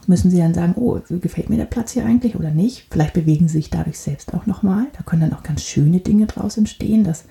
müssen 0.08 0.31
sie 0.31 0.38
dann 0.38 0.53
sagen, 0.53 0.74
oh, 0.75 1.00
gefällt 1.10 1.50
mir 1.50 1.58
der 1.58 1.65
Platz 1.65 1.91
hier 1.91 2.05
eigentlich 2.05 2.36
oder 2.36 2.51
nicht? 2.51 2.88
Vielleicht 2.89 3.13
bewegen 3.13 3.48
sie 3.48 3.58
sich 3.58 3.70
dadurch 3.70 4.00
selbst 4.00 4.34
auch 4.34 4.46
nochmal. 4.46 4.88
Da 4.98 5.03
können 5.03 5.22
dann 5.22 5.34
auch 5.34 5.43
ganz 5.43 5.63
schöne 5.63 6.00
Dinge 6.00 6.27
draus 6.27 6.58
entstehen, 6.58 7.03
dass 7.03 7.25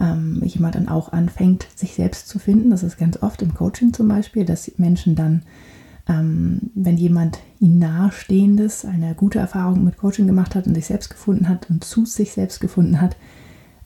ähm, 0.00 0.42
jemand 0.44 0.74
dann 0.74 0.88
auch 0.88 1.12
anfängt, 1.12 1.66
sich 1.74 1.94
selbst 1.94 2.28
zu 2.28 2.38
finden. 2.38 2.70
Das 2.70 2.82
ist 2.82 2.98
ganz 2.98 3.22
oft 3.22 3.42
im 3.42 3.54
Coaching 3.54 3.92
zum 3.92 4.08
Beispiel, 4.08 4.44
dass 4.44 4.70
Menschen 4.78 5.16
dann, 5.16 5.42
ähm, 6.08 6.70
wenn 6.74 6.96
jemand 6.96 7.38
ihnen 7.60 7.78
nahestehendes 7.78 8.84
eine 8.84 9.14
gute 9.14 9.38
Erfahrung 9.38 9.84
mit 9.84 9.98
Coaching 9.98 10.26
gemacht 10.26 10.54
hat 10.54 10.66
und 10.66 10.74
sich 10.74 10.86
selbst 10.86 11.10
gefunden 11.10 11.48
hat 11.48 11.68
und 11.68 11.84
zu 11.84 12.06
sich 12.06 12.32
selbst 12.32 12.60
gefunden 12.60 13.00
hat, 13.00 13.16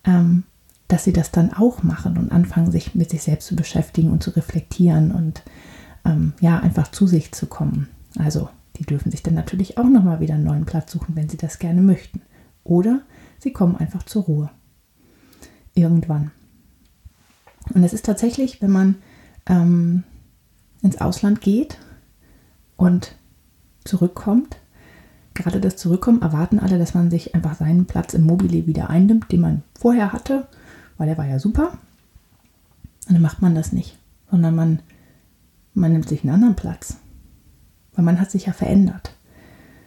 ähm, 0.05 0.45
dass 0.89 1.05
sie 1.05 1.13
das 1.13 1.31
dann 1.31 1.53
auch 1.55 1.83
machen 1.83 2.19
und 2.19 2.31
anfangen, 2.31 2.71
sich 2.71 2.95
mit 2.95 3.11
sich 3.11 3.23
selbst 3.23 3.49
zu 3.49 3.57
beschäftigen 3.57 4.11
und 4.11 4.23
zu 4.23 4.31
reflektieren 4.31 5.11
und 5.11 5.43
ähm, 6.05 6.35
ja, 6.41 6.59
einfach 6.59 6.91
zu 6.91 7.07
sich 7.07 7.33
zu 7.33 7.47
kommen. 7.47 7.89
Also, 8.19 8.49
die 8.77 8.85
dürfen 8.85 9.11
sich 9.11 9.23
dann 9.23 9.35
natürlich 9.35 9.79
auch 9.79 9.89
nochmal 9.89 10.21
wieder 10.21 10.35
einen 10.35 10.45
neuen 10.45 10.65
Platz 10.65 10.93
suchen, 10.93 11.17
wenn 11.17 11.29
sie 11.29 11.37
das 11.37 11.59
gerne 11.59 11.83
möchten. 11.83 12.23
Oder 12.65 13.03
sie 13.39 13.53
kommen 13.53 13.77
einfach 13.77 14.03
zur 14.05 14.25
Ruhe. 14.25 14.51
Irgendwann. 15.75 16.31
Und 17.75 17.85
es 17.85 17.93
ist 17.93 18.05
tatsächlich, 18.05 18.61
wenn 18.61 18.71
man 18.71 18.97
ähm, 19.47 20.05
ins 20.83 21.01
Ausland 21.01 21.41
geht 21.41 21.79
und 22.77 23.17
zurückkommt, 23.85 24.57
gerade 25.35 25.61
das 25.61 25.77
Zurückkommen 25.77 26.23
erwarten 26.23 26.59
alle, 26.59 26.79
dass 26.79 26.95
man 26.95 27.11
sich 27.11 27.35
einfach 27.35 27.55
seinen 27.55 27.87
Platz 27.87 28.15
im 28.15 28.25
Mobile 28.25 28.67
wieder 28.67 28.91
einnimmt, 28.91 29.33
den 29.33 29.41
man 29.41 29.63
vorher 29.75 30.13
hatte 30.13 30.47
weil 31.03 31.09
er 31.09 31.19
war 31.19 31.27
ja 31.27 31.41
super. 31.41 31.73
Und 33.09 33.15
dann 33.15 33.23
macht 33.23 33.43
man 33.43 33.57
das 33.57 33.73
nicht, 33.73 33.99
sondern 34.31 34.55
man, 34.55 34.83
man 35.75 35.93
nimmt 35.93 36.09
sich 36.09 36.23
einen 36.23 36.33
anderen 36.33 36.55
Platz. 36.55 36.97
Weil 37.95 38.05
man 38.05 38.21
hat 38.21 38.31
sich 38.31 38.47
ja 38.47 38.53
verändert. 38.53 39.15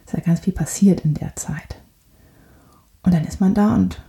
Es 0.06 0.14
ist 0.14 0.20
ja 0.20 0.26
ganz 0.26 0.42
viel 0.42 0.54
passiert 0.54 1.02
in 1.02 1.14
der 1.14 1.36
Zeit. 1.36 1.82
Und 3.04 3.14
dann 3.14 3.26
ist 3.26 3.42
man 3.42 3.54
da 3.54 3.76
und 3.76 4.02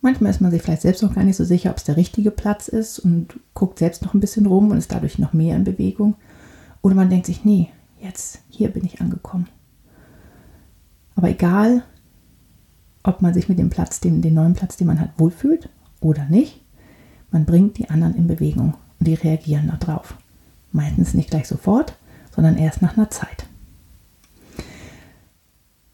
manchmal 0.00 0.30
ist 0.30 0.40
man 0.40 0.50
sich 0.50 0.62
vielleicht 0.62 0.82
selbst 0.82 1.02
noch 1.02 1.14
gar 1.14 1.24
nicht 1.24 1.36
so 1.36 1.44
sicher, 1.44 1.70
ob 1.70 1.76
es 1.76 1.84
der 1.84 1.96
richtige 1.96 2.30
Platz 2.30 2.68
ist 2.68 2.98
und 2.98 3.40
guckt 3.54 3.78
selbst 3.78 4.02
noch 4.02 4.14
ein 4.14 4.20
bisschen 4.20 4.46
rum 4.46 4.70
und 4.70 4.78
ist 4.78 4.92
dadurch 4.92 5.18
noch 5.18 5.32
mehr 5.32 5.56
in 5.56 5.64
Bewegung. 5.64 6.16
Oder 6.82 6.94
man 6.94 7.10
denkt 7.10 7.26
sich, 7.26 7.44
nee, 7.44 7.70
jetzt, 8.00 8.40
hier 8.48 8.68
bin 8.68 8.84
ich 8.84 9.00
angekommen. 9.00 9.48
Aber 11.14 11.28
egal, 11.28 11.82
ob 13.02 13.22
man 13.22 13.34
sich 13.34 13.48
mit 13.48 13.58
dem 13.58 13.70
Platz, 13.70 14.00
den, 14.00 14.20
den 14.20 14.34
neuen 14.34 14.54
Platz, 14.54 14.76
den 14.76 14.86
man 14.86 15.00
hat, 15.00 15.10
wohlfühlt 15.18 15.68
oder 16.00 16.26
nicht. 16.26 16.62
Man 17.30 17.44
bringt 17.44 17.78
die 17.78 17.90
anderen 17.90 18.14
in 18.14 18.26
Bewegung 18.26 18.74
und 18.98 19.08
die 19.08 19.14
reagieren 19.14 19.72
darauf. 19.80 20.16
Meistens 20.72 21.14
nicht 21.14 21.30
gleich 21.30 21.48
sofort, 21.48 21.96
sondern 22.36 22.58
erst 22.58 22.82
nach 22.82 22.96
einer 22.96 23.10
Zeit. 23.10 23.46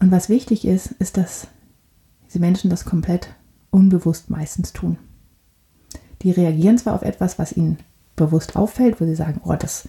Und 0.01 0.11
was 0.11 0.29
wichtig 0.29 0.67
ist, 0.67 0.91
ist, 0.99 1.17
dass 1.17 1.47
diese 2.27 2.41
Menschen 2.41 2.69
das 2.69 2.85
komplett 2.85 3.29
unbewusst 3.71 4.29
meistens 4.29 4.73
tun. 4.73 4.99
Die 6.23 6.33
reagieren 6.33 6.77
zwar 6.77 6.95
auf 6.95 7.03
etwas, 7.03 7.39
was 7.39 7.57
ihnen 7.57 7.79
bewusst 8.17 8.57
auffällt, 8.57 9.01
wo 9.01 9.07
sie 9.07 9.15
sagen, 9.15 9.41
oh, 9.45 9.55
das 9.55 9.89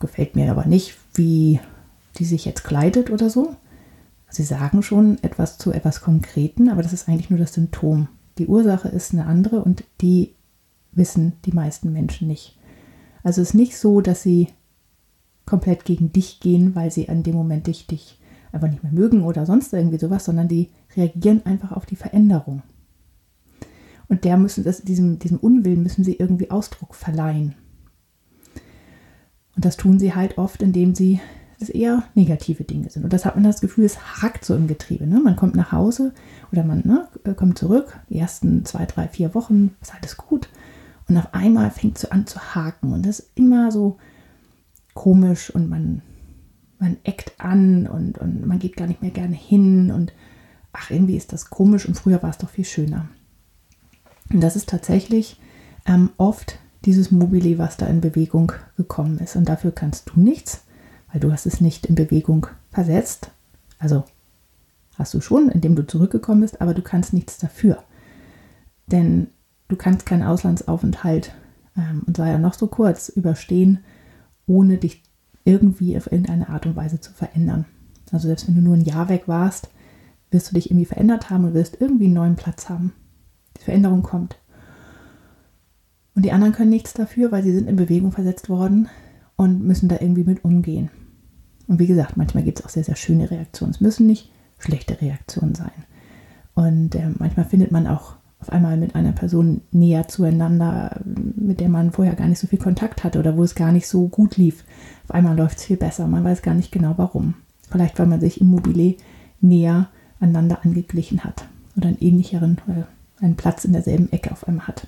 gefällt 0.00 0.36
mir 0.36 0.50
aber 0.50 0.66
nicht, 0.66 0.96
wie 1.14 1.60
die 2.18 2.24
sich 2.24 2.44
jetzt 2.44 2.64
kleidet 2.64 3.10
oder 3.10 3.30
so. 3.30 3.54
Sie 4.28 4.42
sagen 4.42 4.82
schon 4.82 5.22
etwas 5.22 5.58
zu 5.58 5.72
etwas 5.72 6.00
Konkreten, 6.00 6.68
aber 6.68 6.82
das 6.82 6.92
ist 6.92 7.08
eigentlich 7.08 7.30
nur 7.30 7.38
das 7.38 7.54
Symptom. 7.54 8.08
Die 8.38 8.48
Ursache 8.48 8.88
ist 8.88 9.12
eine 9.12 9.26
andere 9.26 9.62
und 9.62 9.84
die 10.00 10.34
wissen 10.92 11.34
die 11.44 11.52
meisten 11.52 11.92
Menschen 11.92 12.26
nicht. 12.28 12.58
Also 13.22 13.40
es 13.42 13.50
ist 13.50 13.54
nicht 13.54 13.76
so, 13.76 14.00
dass 14.00 14.22
sie 14.22 14.48
komplett 15.46 15.84
gegen 15.84 16.12
dich 16.12 16.40
gehen, 16.40 16.74
weil 16.74 16.90
sie 16.90 17.08
an 17.08 17.22
dem 17.22 17.34
Moment 17.34 17.68
dich, 17.68 17.86
dich 17.86 18.18
einfach 18.52 18.68
nicht 18.68 18.82
mehr 18.82 18.92
mögen 18.92 19.22
oder 19.22 19.46
sonst 19.46 19.72
irgendwie 19.72 19.98
sowas, 19.98 20.24
sondern 20.24 20.48
die 20.48 20.70
reagieren 20.96 21.44
einfach 21.46 21.72
auf 21.72 21.86
die 21.86 21.96
Veränderung. 21.96 22.62
Und 24.08 24.24
der 24.24 24.36
müssen 24.36 24.64
das, 24.64 24.82
diesem, 24.82 25.18
diesem 25.18 25.38
Unwillen 25.38 25.82
müssen 25.82 26.04
sie 26.04 26.14
irgendwie 26.14 26.50
Ausdruck 26.50 26.94
verleihen. 26.94 27.54
Und 29.54 29.64
das 29.64 29.76
tun 29.76 29.98
sie 29.98 30.14
halt 30.14 30.38
oft, 30.38 30.62
indem 30.62 30.94
sie 30.94 31.20
das 31.58 31.70
eher 31.70 32.04
negative 32.14 32.64
Dinge 32.64 32.90
sind. 32.90 33.04
Und 33.04 33.12
das 33.12 33.24
hat 33.24 33.34
man 33.34 33.44
das 33.44 33.60
Gefühl, 33.60 33.84
es 33.84 34.22
hakt 34.22 34.44
so 34.44 34.54
im 34.54 34.66
Getriebe. 34.66 35.06
Ne? 35.06 35.20
Man 35.20 35.36
kommt 35.36 35.56
nach 35.56 35.72
Hause 35.72 36.12
oder 36.52 36.62
man 36.62 36.82
ne, 36.84 37.08
kommt 37.34 37.58
zurück, 37.58 37.98
die 38.10 38.18
ersten 38.18 38.64
zwei, 38.64 38.84
drei, 38.84 39.08
vier 39.08 39.34
Wochen 39.34 39.74
ist 39.80 39.94
alles 39.94 40.16
gut. 40.18 40.50
Und 41.08 41.16
auf 41.16 41.32
einmal 41.32 41.70
fängt 41.70 41.96
es 41.96 42.10
an 42.10 42.26
zu 42.26 42.54
haken. 42.54 42.92
Und 42.92 43.06
das 43.06 43.20
ist 43.20 43.30
immer 43.34 43.72
so 43.72 43.96
komisch 44.96 45.50
und 45.50 45.68
man, 45.68 46.02
man 46.80 46.96
eckt 47.04 47.32
an 47.38 47.86
und, 47.86 48.18
und 48.18 48.44
man 48.44 48.58
geht 48.58 48.76
gar 48.76 48.88
nicht 48.88 49.02
mehr 49.02 49.12
gerne 49.12 49.36
hin. 49.36 49.92
Und 49.92 50.12
ach, 50.72 50.90
irgendwie 50.90 51.16
ist 51.16 51.32
das 51.32 51.50
komisch 51.50 51.86
und 51.86 51.94
früher 51.94 52.20
war 52.24 52.30
es 52.30 52.38
doch 52.38 52.50
viel 52.50 52.64
schöner. 52.64 53.08
Und 54.32 54.40
das 54.40 54.56
ist 54.56 54.68
tatsächlich 54.68 55.40
ähm, 55.86 56.10
oft 56.16 56.58
dieses 56.84 57.12
Mobile, 57.12 57.58
was 57.58 57.76
da 57.76 57.86
in 57.86 58.00
Bewegung 58.00 58.50
gekommen 58.76 59.18
ist. 59.18 59.36
Und 59.36 59.48
dafür 59.48 59.70
kannst 59.70 60.10
du 60.10 60.20
nichts 60.20 60.66
weil 61.16 61.20
du 61.20 61.32
hast 61.32 61.46
es 61.46 61.62
nicht 61.62 61.86
in 61.86 61.94
Bewegung 61.94 62.46
versetzt. 62.70 63.30
Also 63.78 64.04
hast 64.98 65.14
du 65.14 65.22
schon, 65.22 65.48
indem 65.48 65.74
du 65.74 65.86
zurückgekommen 65.86 66.42
bist, 66.42 66.60
aber 66.60 66.74
du 66.74 66.82
kannst 66.82 67.14
nichts 67.14 67.38
dafür. 67.38 67.82
Denn 68.86 69.28
du 69.68 69.76
kannst 69.76 70.04
keinen 70.04 70.22
Auslandsaufenthalt, 70.22 71.32
ähm, 71.74 72.02
und 72.06 72.18
sei 72.18 72.30
ja 72.30 72.38
noch 72.38 72.52
so 72.52 72.66
kurz, 72.66 73.08
überstehen, 73.08 73.82
ohne 74.46 74.78
dich 74.78 75.02
irgendwie 75.44 75.96
auf 75.96 76.10
irgendeine 76.10 76.48
Art 76.48 76.66
und 76.66 76.76
Weise 76.76 77.00
zu 77.00 77.12
verändern. 77.12 77.66
Also 78.12 78.28
selbst 78.28 78.48
wenn 78.48 78.56
du 78.56 78.60
nur 78.60 78.74
ein 78.74 78.84
Jahr 78.84 79.08
weg 79.08 79.24
warst, 79.26 79.70
wirst 80.30 80.50
du 80.50 80.54
dich 80.54 80.70
irgendwie 80.70 80.86
verändert 80.86 81.30
haben 81.30 81.44
und 81.44 81.54
wirst 81.54 81.80
irgendwie 81.80 82.06
einen 82.06 82.14
neuen 82.14 82.36
Platz 82.36 82.68
haben. 82.68 82.92
Die 83.56 83.64
Veränderung 83.64 84.02
kommt. 84.02 84.38
Und 86.14 86.24
die 86.24 86.32
anderen 86.32 86.52
können 86.52 86.70
nichts 86.70 86.94
dafür, 86.94 87.30
weil 87.30 87.42
sie 87.42 87.52
sind 87.52 87.68
in 87.68 87.76
Bewegung 87.76 88.10
versetzt 88.12 88.48
worden 88.48 88.88
und 89.36 89.62
müssen 89.62 89.88
da 89.88 89.96
irgendwie 90.00 90.24
mit 90.24 90.44
umgehen. 90.44 90.90
Und 91.68 91.78
wie 91.78 91.86
gesagt, 91.86 92.16
manchmal 92.16 92.44
gibt 92.44 92.58
es 92.58 92.64
auch 92.64 92.70
sehr, 92.70 92.84
sehr 92.84 92.96
schöne 92.96 93.30
Reaktionen. 93.30 93.74
Es 93.74 93.80
müssen 93.80 94.06
nicht 94.06 94.32
schlechte 94.58 95.00
Reaktionen 95.00 95.54
sein. 95.54 95.72
Und 96.54 96.94
äh, 96.94 97.10
manchmal 97.18 97.44
findet 97.44 97.70
man 97.70 97.86
auch 97.86 98.16
auf 98.46 98.52
einmal 98.52 98.76
mit 98.76 98.94
einer 98.94 99.12
Person 99.12 99.62
näher 99.72 100.06
zueinander, 100.06 101.00
mit 101.04 101.58
der 101.58 101.68
man 101.68 101.90
vorher 101.90 102.14
gar 102.14 102.28
nicht 102.28 102.38
so 102.38 102.46
viel 102.46 102.60
Kontakt 102.60 103.02
hatte 103.02 103.18
oder 103.18 103.36
wo 103.36 103.42
es 103.42 103.56
gar 103.56 103.72
nicht 103.72 103.88
so 103.88 104.06
gut 104.06 104.36
lief. 104.36 104.64
Auf 105.04 105.10
einmal 105.10 105.36
läuft 105.36 105.58
es 105.58 105.64
viel 105.64 105.76
besser. 105.76 106.06
Man 106.06 106.22
weiß 106.22 106.42
gar 106.42 106.54
nicht 106.54 106.70
genau 106.70 106.94
warum. 106.96 107.34
Vielleicht, 107.68 107.98
weil 107.98 108.06
man 108.06 108.20
sich 108.20 108.40
im 108.40 108.46
Mobile 108.46 108.94
näher 109.40 109.88
aneinander 110.20 110.64
angeglichen 110.64 111.24
hat 111.24 111.48
oder 111.76 111.88
einen 111.88 111.98
ähnlicheren 112.00 112.58
oder 112.68 112.86
einen 113.20 113.36
Platz 113.36 113.64
in 113.64 113.72
derselben 113.72 114.12
Ecke 114.12 114.30
auf 114.30 114.46
einmal 114.46 114.68
hat. 114.68 114.86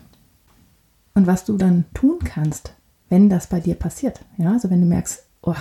Und 1.14 1.26
was 1.26 1.44
du 1.44 1.56
dann 1.56 1.84
tun 1.94 2.18
kannst, 2.24 2.74
wenn 3.08 3.28
das 3.28 3.48
bei 3.48 3.58
dir 3.58 3.74
passiert, 3.74 4.20
ja, 4.36 4.52
also 4.52 4.70
wenn 4.70 4.80
du 4.80 4.86
merkst, 4.86 5.24
oh, 5.42 5.54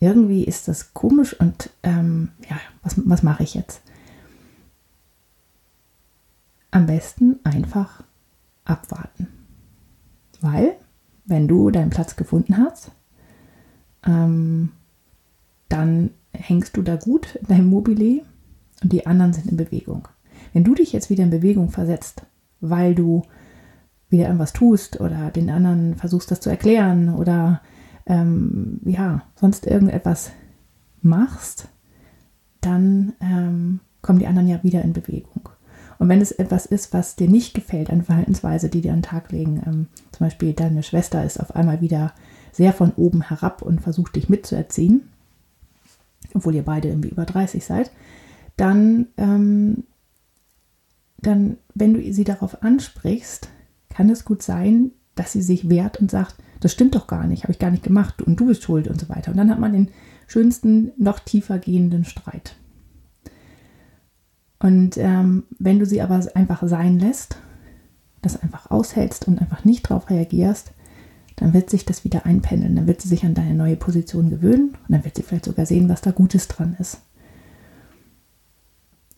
irgendwie 0.00 0.42
ist 0.42 0.66
das 0.66 0.92
komisch 0.92 1.38
und 1.38 1.70
ähm, 1.84 2.30
ja, 2.48 2.58
was, 2.82 2.94
was 3.04 3.22
mache 3.22 3.44
ich 3.44 3.54
jetzt? 3.54 3.80
Am 6.70 6.86
besten 6.86 7.40
einfach 7.44 8.04
abwarten. 8.64 9.28
Weil, 10.40 10.76
wenn 11.26 11.48
du 11.48 11.70
deinen 11.70 11.90
Platz 11.90 12.16
gefunden 12.16 12.56
hast, 12.56 12.92
ähm, 14.06 14.70
dann 15.68 16.10
hängst 16.32 16.76
du 16.76 16.82
da 16.82 16.96
gut 16.96 17.36
in 17.36 17.46
deinem 17.48 17.66
Mobile 17.66 18.22
und 18.82 18.92
die 18.92 19.06
anderen 19.06 19.32
sind 19.32 19.46
in 19.46 19.56
Bewegung. 19.56 20.08
Wenn 20.52 20.64
du 20.64 20.74
dich 20.74 20.92
jetzt 20.92 21.10
wieder 21.10 21.24
in 21.24 21.30
Bewegung 21.30 21.70
versetzt, 21.70 22.24
weil 22.60 22.94
du 22.94 23.22
wieder 24.08 24.24
irgendwas 24.24 24.52
tust 24.52 25.00
oder 25.00 25.30
den 25.30 25.50
anderen 25.50 25.96
versuchst, 25.96 26.30
das 26.30 26.40
zu 26.40 26.50
erklären 26.50 27.14
oder 27.14 27.60
ähm, 28.06 28.80
ja, 28.84 29.22
sonst 29.36 29.66
irgendetwas 29.66 30.32
machst, 31.02 31.68
dann 32.60 33.12
ähm, 33.20 33.80
kommen 34.02 34.18
die 34.18 34.26
anderen 34.26 34.48
ja 34.48 34.62
wieder 34.62 34.82
in 34.82 34.92
Bewegung. 34.92 35.48
Und 36.00 36.08
wenn 36.08 36.22
es 36.22 36.32
etwas 36.32 36.64
ist, 36.64 36.94
was 36.94 37.14
dir 37.14 37.28
nicht 37.28 37.52
gefällt, 37.52 37.90
eine 37.90 38.02
Verhaltensweise, 38.02 38.70
die 38.70 38.80
dir 38.80 38.92
an 38.92 39.00
den 39.00 39.04
Tag 39.04 39.30
legen, 39.32 39.62
ähm, 39.66 39.86
zum 40.12 40.26
Beispiel 40.26 40.54
deine 40.54 40.82
Schwester 40.82 41.22
ist 41.22 41.38
auf 41.38 41.54
einmal 41.54 41.82
wieder 41.82 42.14
sehr 42.52 42.72
von 42.72 42.92
oben 42.96 43.20
herab 43.20 43.60
und 43.60 43.82
versucht 43.82 44.16
dich 44.16 44.30
mitzuerziehen, 44.30 45.02
obwohl 46.32 46.54
ihr 46.54 46.62
beide 46.62 46.88
irgendwie 46.88 47.10
über 47.10 47.26
30 47.26 47.62
seid, 47.62 47.92
dann, 48.56 49.08
ähm, 49.18 49.84
dann, 51.18 51.58
wenn 51.74 51.92
du 51.92 52.12
sie 52.14 52.24
darauf 52.24 52.62
ansprichst, 52.62 53.50
kann 53.90 54.08
es 54.08 54.24
gut 54.24 54.42
sein, 54.42 54.92
dass 55.16 55.32
sie 55.32 55.42
sich 55.42 55.68
wehrt 55.68 56.00
und 56.00 56.10
sagt, 56.10 56.36
das 56.60 56.72
stimmt 56.72 56.94
doch 56.94 57.08
gar 57.08 57.26
nicht, 57.26 57.42
habe 57.42 57.52
ich 57.52 57.58
gar 57.58 57.70
nicht 57.70 57.82
gemacht 57.82 58.22
und 58.22 58.40
du 58.40 58.46
bist 58.46 58.62
schuld 58.62 58.88
und 58.88 58.98
so 58.98 59.10
weiter. 59.10 59.32
Und 59.32 59.36
dann 59.36 59.50
hat 59.50 59.60
man 59.60 59.74
den 59.74 59.90
schönsten, 60.26 60.92
noch 60.96 61.18
tiefer 61.18 61.58
gehenden 61.58 62.06
Streit. 62.06 62.56
Und 64.60 64.96
ähm, 64.98 65.44
wenn 65.58 65.78
du 65.78 65.86
sie 65.86 66.02
aber 66.02 66.24
einfach 66.34 66.62
sein 66.68 66.98
lässt, 66.98 67.36
das 68.22 68.40
einfach 68.40 68.70
aushältst 68.70 69.26
und 69.26 69.40
einfach 69.40 69.64
nicht 69.64 69.90
darauf 69.90 70.10
reagierst, 70.10 70.72
dann 71.36 71.54
wird 71.54 71.70
sich 71.70 71.86
das 71.86 72.04
wieder 72.04 72.26
einpendeln, 72.26 72.76
dann 72.76 72.86
wird 72.86 73.00
sie 73.00 73.08
sich 73.08 73.24
an 73.24 73.32
deine 73.32 73.54
neue 73.54 73.76
Position 73.76 74.28
gewöhnen 74.28 74.76
und 74.86 74.90
dann 74.90 75.04
wird 75.04 75.16
sie 75.16 75.22
vielleicht 75.22 75.46
sogar 75.46 75.64
sehen, 75.64 75.88
was 75.88 76.02
da 76.02 76.10
Gutes 76.10 76.48
dran 76.48 76.76
ist. 76.78 77.00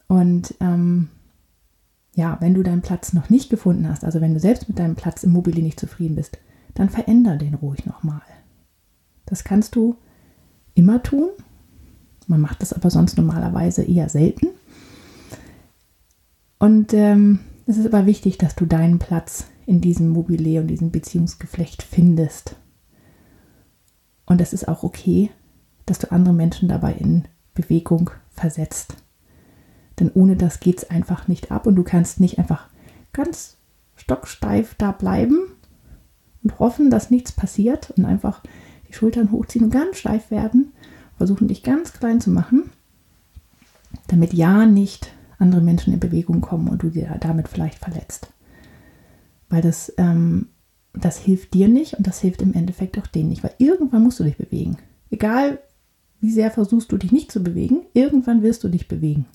Und 0.06 0.54
ähm, 0.61 1.08
ja, 2.14 2.37
wenn 2.40 2.54
du 2.54 2.62
deinen 2.62 2.82
Platz 2.82 3.12
noch 3.12 3.28
nicht 3.28 3.50
gefunden 3.50 3.88
hast, 3.88 4.04
also 4.04 4.20
wenn 4.20 4.34
du 4.34 4.40
selbst 4.40 4.68
mit 4.68 4.78
deinem 4.78 4.94
Platz 4.94 5.25
im 5.25 5.32
Mobili 5.32 5.62
nicht 5.62 5.80
zufrieden 5.80 6.14
bist, 6.14 6.38
dann 6.75 6.88
veränder 6.90 7.37
den 7.37 7.54
ruhig 7.54 7.87
nochmal. 7.87 8.22
Das 9.26 9.42
kannst 9.42 9.75
du 9.75 9.96
immer 10.75 11.02
tun. 11.02 11.30
Man 12.28 12.40
macht 12.40 12.62
das 12.62 12.72
aber 12.72 12.90
sonst 12.90 13.16
normalerweise 13.16 13.82
eher 13.82 14.08
selten. 14.08 14.49
Und 16.62 16.95
ähm, 16.95 17.40
es 17.66 17.76
ist 17.76 17.87
aber 17.87 18.07
wichtig, 18.07 18.38
dass 18.38 18.54
du 18.54 18.66
deinen 18.66 19.00
Platz 19.00 19.47
in 19.66 19.81
diesem 19.81 20.11
Mobile 20.11 20.61
und 20.61 20.69
diesem 20.69 20.92
Beziehungsgeflecht 20.92 21.83
findest. 21.83 22.54
Und 24.26 24.40
es 24.40 24.52
ist 24.52 24.69
auch 24.69 24.85
okay, 24.85 25.31
dass 25.87 25.99
du 25.99 26.12
andere 26.12 26.33
Menschen 26.33 26.69
dabei 26.69 26.92
in 26.92 27.25
Bewegung 27.54 28.11
versetzt. 28.31 28.95
Denn 29.99 30.12
ohne 30.14 30.37
das 30.37 30.61
geht 30.61 30.78
es 30.78 30.88
einfach 30.88 31.26
nicht 31.26 31.50
ab 31.50 31.66
und 31.66 31.75
du 31.75 31.83
kannst 31.83 32.21
nicht 32.21 32.38
einfach 32.38 32.69
ganz 33.12 33.57
stocksteif 33.97 34.76
da 34.76 34.92
bleiben 34.92 35.40
und 36.45 36.61
hoffen, 36.61 36.90
dass 36.90 37.11
nichts 37.11 37.33
passiert 37.33 37.90
und 37.97 38.04
einfach 38.04 38.40
die 38.88 38.92
Schultern 38.92 39.33
hochziehen 39.33 39.64
und 39.64 39.73
ganz 39.73 39.99
steif 39.99 40.31
werden, 40.31 40.71
versuchen 41.16 41.49
dich 41.49 41.64
ganz 41.64 41.92
klein 41.92 42.21
zu 42.21 42.31
machen, 42.31 42.71
damit 44.07 44.33
ja 44.33 44.64
nicht 44.64 45.12
andere 45.42 45.61
Menschen 45.61 45.92
in 45.92 46.00
Bewegung 46.00 46.40
kommen 46.40 46.68
und 46.68 46.82
du 46.82 46.88
dir 46.88 47.16
damit 47.20 47.49
vielleicht 47.49 47.78
verletzt. 47.78 48.32
Weil 49.50 49.61
das, 49.61 49.92
ähm, 49.99 50.49
das 50.94 51.18
hilft 51.18 51.52
dir 51.52 51.68
nicht 51.68 51.94
und 51.94 52.06
das 52.06 52.20
hilft 52.20 52.40
im 52.40 52.54
Endeffekt 52.54 52.99
auch 52.99 53.06
denen 53.06 53.28
nicht, 53.28 53.42
weil 53.42 53.54
irgendwann 53.58 54.02
musst 54.02 54.20
du 54.20 54.25
dich 54.25 54.38
bewegen. 54.38 54.78
Egal 55.11 55.58
wie 56.20 56.30
sehr 56.30 56.50
versuchst 56.52 56.92
du 56.92 56.96
dich 56.96 57.12
nicht 57.12 57.32
zu 57.32 57.42
bewegen, 57.42 57.82
irgendwann 57.92 58.42
wirst 58.42 58.62
du 58.62 58.68
dich 58.68 58.87
bewegen. 58.87 59.26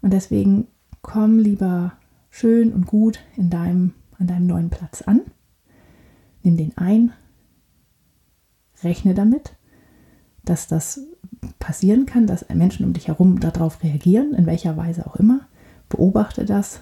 Und 0.00 0.12
deswegen 0.12 0.68
komm 1.02 1.40
lieber 1.40 1.94
schön 2.30 2.72
und 2.72 2.86
gut 2.86 3.18
in 3.36 3.50
deinem, 3.50 3.92
an 4.18 4.28
deinem 4.28 4.46
neuen 4.46 4.70
Platz 4.70 5.02
an. 5.02 5.22
Nimm 6.44 6.56
den 6.56 6.78
ein. 6.78 7.12
Rechne 8.84 9.14
damit, 9.14 9.56
dass 10.48 10.66
das 10.66 11.00
passieren 11.58 12.06
kann, 12.06 12.26
dass 12.26 12.48
Menschen 12.48 12.84
um 12.84 12.92
dich 12.92 13.08
herum 13.08 13.40
darauf 13.40 13.82
reagieren, 13.82 14.34
in 14.34 14.46
welcher 14.46 14.76
Weise 14.76 15.06
auch 15.06 15.16
immer. 15.16 15.40
Beobachte 15.88 16.44
das. 16.44 16.80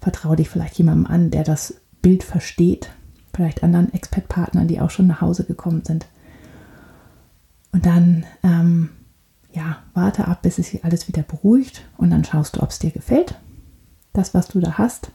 Vertraue 0.00 0.36
dich 0.36 0.48
vielleicht 0.48 0.78
jemandem 0.78 1.06
an, 1.06 1.30
der 1.30 1.44
das 1.44 1.80
Bild 2.02 2.22
versteht. 2.22 2.90
Vielleicht 3.34 3.62
anderen 3.62 3.92
Expertpartnern, 3.92 4.68
die 4.68 4.80
auch 4.80 4.90
schon 4.90 5.06
nach 5.06 5.20
Hause 5.20 5.44
gekommen 5.44 5.82
sind. 5.84 6.06
Und 7.72 7.86
dann 7.86 8.24
ähm, 8.42 8.90
ja, 9.52 9.78
warte 9.94 10.28
ab, 10.28 10.42
bis 10.42 10.58
es 10.58 10.70
sich 10.70 10.84
alles 10.84 11.08
wieder 11.08 11.22
beruhigt 11.22 11.82
und 11.96 12.10
dann 12.10 12.24
schaust 12.24 12.56
du, 12.56 12.62
ob 12.62 12.70
es 12.70 12.78
dir 12.78 12.90
gefällt. 12.90 13.36
Das, 14.12 14.34
was 14.34 14.48
du 14.48 14.60
da 14.60 14.78
hast. 14.78 15.10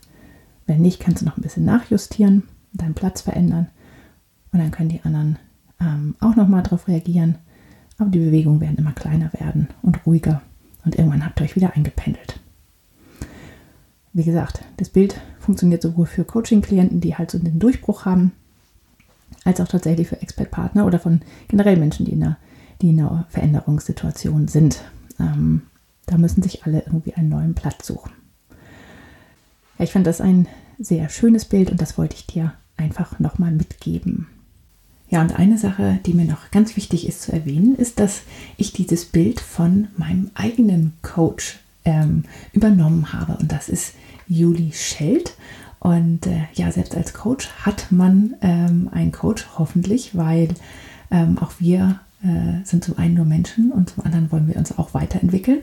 Wenn 0.66 0.82
nicht, 0.82 1.00
kannst 1.00 1.22
du 1.22 1.26
noch 1.26 1.38
ein 1.38 1.42
bisschen 1.42 1.66
nachjustieren, 1.66 2.44
deinen 2.72 2.94
Platz 2.94 3.22
verändern 3.22 3.68
und 4.52 4.60
dann 4.60 4.72
können 4.72 4.90
die 4.90 5.02
anderen 5.04 5.38
ähm, 5.80 6.16
auch 6.20 6.36
nochmal 6.36 6.64
darauf 6.64 6.88
reagieren. 6.88 7.36
Aber 7.98 8.10
die 8.10 8.20
Bewegungen 8.20 8.62
werden 8.62 8.78
immer 8.78 8.94
kleiner 8.94 9.32
werden 9.34 9.68
und 9.82 10.06
ruhiger 10.06 10.42
und 10.84 10.96
irgendwann 10.96 11.26
habt 11.26 11.40
ihr 11.40 11.46
euch 11.46 11.56
wieder 11.56 11.76
eingependelt. 11.76 12.40
Wie 14.14 14.24
gesagt, 14.24 14.64
das 14.78 14.90
Bild 14.90 15.20
funktioniert 15.40 15.82
sowohl 15.82 16.06
für 16.06 16.24
Coaching-Klienten, 16.24 17.02
die 17.02 17.16
halt 17.16 17.32
so 17.32 17.40
den 17.40 17.60
Durchbruch 17.60 18.06
haben, 18.06 18.32
als 19.44 19.60
auch 19.60 19.68
tatsächlich 19.68 20.08
für 20.08 20.22
Expert-Partner 20.22 20.86
oder 20.86 21.00
von 21.00 21.22
generell 21.48 21.78
Menschen, 21.78 22.06
die 22.06 22.14
in 22.14 22.24
einer 22.24 22.38
die 22.84 22.90
in 22.90 23.00
einer 23.00 23.26
Veränderungssituation 23.30 24.48
sind. 24.48 24.84
Ähm, 25.20 25.64
da 26.06 26.18
müssen 26.18 26.44
sich 26.44 26.66
alle 26.66 26.84
irgendwie 26.86 27.14
einen 27.14 27.30
neuen 27.30 27.56
Platz 27.56 27.88
suchen. 27.88 28.12
Ja, 29.80 29.86
ich 29.86 29.94
fand 29.94 30.06
das 30.06 30.22
ein 30.22 30.48
sehr 30.80 31.10
schönes 31.10 31.46
Bild 31.46 31.72
und 31.72 31.82
das 31.82 31.98
wollte 31.98 32.16
ich 32.16 32.28
dir 32.28 32.54
einfach 32.76 33.20
nochmal 33.20 33.52
mitgeben. 33.52 34.28
Ja, 35.14 35.22
und 35.22 35.38
eine 35.38 35.60
Sache, 35.60 36.00
die 36.08 36.16
mir 36.16 36.26
noch 36.26 36.50
ganz 36.50 36.76
wichtig 36.76 37.08
ist 37.08 37.22
zu 37.22 37.32
erwähnen, 37.32 37.76
ist, 37.76 38.00
dass 38.00 38.22
ich 38.58 38.74
dieses 38.74 39.06
Bild 39.06 39.40
von 39.40 39.90
meinem 39.96 40.32
eigenen 40.34 40.94
Coach 41.04 41.60
ähm, 41.86 42.24
übernommen 42.52 43.14
habe. 43.14 43.38
Und 43.38 43.52
das 43.52 43.70
ist 43.70 43.94
Juli 44.28 44.72
Scheld. 44.74 45.36
Und 45.78 46.26
äh, 46.26 46.46
ja, 46.56 46.72
selbst 46.72 46.96
als 46.98 47.14
Coach 47.14 47.48
hat 47.62 47.92
man 47.92 48.34
ähm, 48.42 48.90
einen 48.92 49.12
Coach, 49.12 49.46
hoffentlich, 49.60 50.18
weil 50.18 50.48
ähm, 51.12 51.38
auch 51.38 51.52
wir 51.60 52.00
äh, 52.24 52.66
sind 52.66 52.84
zum 52.84 52.98
einen 52.98 53.14
nur 53.14 53.26
Menschen 53.26 53.72
und 53.72 53.92
zum 53.92 54.06
anderen 54.06 54.32
wollen 54.32 54.48
wir 54.48 54.56
uns 54.56 54.76
auch 54.80 54.96
weiterentwickeln. 54.96 55.60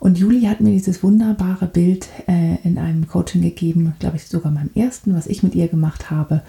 Und 0.00 0.16
Juli 0.16 0.46
hat 0.46 0.62
mir 0.62 0.70
dieses 0.70 1.02
wunderbare 1.02 1.66
Bild 1.66 2.08
äh, 2.26 2.56
in 2.64 2.78
einem 2.78 3.06
Coaching 3.06 3.42
gegeben, 3.42 3.96
glaube 3.98 4.16
ich 4.16 4.28
sogar 4.28 4.50
meinem 4.50 4.70
ersten, 4.74 5.14
was 5.14 5.26
ich 5.26 5.42
mit 5.42 5.54
ihr 5.54 5.68
gemacht 5.68 6.10
habe. 6.10 6.40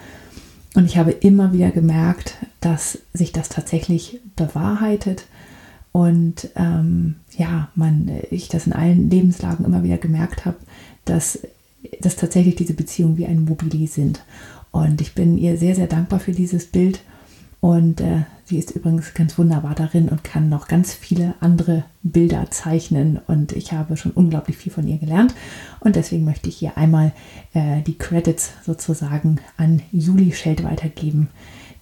Und 0.75 0.85
ich 0.85 0.97
habe 0.97 1.11
immer 1.11 1.53
wieder 1.53 1.71
gemerkt, 1.71 2.37
dass 2.59 2.99
sich 3.13 3.31
das 3.31 3.49
tatsächlich 3.49 4.19
bewahrheitet 4.35 5.25
und 5.95 6.49
ähm, 6.57 7.15
ja, 7.37 7.69
man, 7.75 8.11
ich 8.29 8.49
das 8.49 8.67
in 8.67 8.73
allen 8.73 9.09
Lebenslagen 9.09 9.65
immer 9.65 9.81
wieder 9.83 9.97
gemerkt 9.97 10.45
habe, 10.45 10.57
dass, 11.05 11.39
dass 12.01 12.17
tatsächlich 12.17 12.55
diese 12.55 12.73
Beziehungen 12.73 13.15
wie 13.15 13.25
ein 13.25 13.45
Mobili 13.45 13.87
sind. 13.87 14.21
Und 14.71 14.99
ich 14.99 15.15
bin 15.15 15.37
ihr 15.37 15.57
sehr, 15.57 15.73
sehr 15.73 15.87
dankbar 15.87 16.19
für 16.19 16.33
dieses 16.33 16.65
Bild 16.65 16.99
und 17.61 18.01
äh, 18.01 18.23
sie 18.45 18.59
ist 18.59 18.71
übrigens 18.71 19.13
ganz 19.13 19.37
wunderbar 19.37 19.75
darin 19.75 20.09
und 20.09 20.23
kann 20.23 20.49
noch 20.49 20.67
ganz 20.67 20.93
viele 20.93 21.33
andere 21.39 21.83
Bilder 22.03 22.51
zeichnen. 22.51 23.19
Und 23.27 23.53
ich 23.53 23.73
habe 23.73 23.97
schon 23.97 24.11
unglaublich 24.11 24.57
viel 24.57 24.71
von 24.71 24.87
ihr 24.87 24.97
gelernt. 24.97 25.33
Und 25.79 25.95
deswegen 25.95 26.25
möchte 26.25 26.49
ich 26.49 26.57
hier 26.57 26.77
einmal 26.77 27.11
äh, 27.53 27.81
die 27.81 27.97
Credits 27.97 28.51
sozusagen 28.63 29.39
an 29.57 29.81
Juli 29.91 30.31
Scheld 30.31 30.63
weitergeben, 30.63 31.29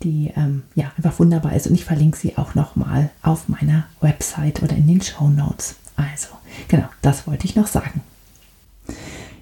die 0.03 0.31
ähm, 0.35 0.63
ja 0.75 0.91
einfach 0.97 1.19
wunderbar 1.19 1.53
ist. 1.53 1.67
Und 1.67 1.75
ich 1.75 1.85
verlinke 1.85 2.17
sie 2.17 2.37
auch 2.37 2.55
nochmal 2.55 3.09
auf 3.21 3.49
meiner 3.49 3.85
Website 3.99 4.63
oder 4.63 4.75
in 4.75 4.87
den 4.87 5.01
Show 5.01 5.27
Notes. 5.27 5.75
Also, 5.95 6.29
genau, 6.69 6.87
das 7.01 7.27
wollte 7.27 7.45
ich 7.45 7.55
noch 7.55 7.67
sagen. 7.67 8.01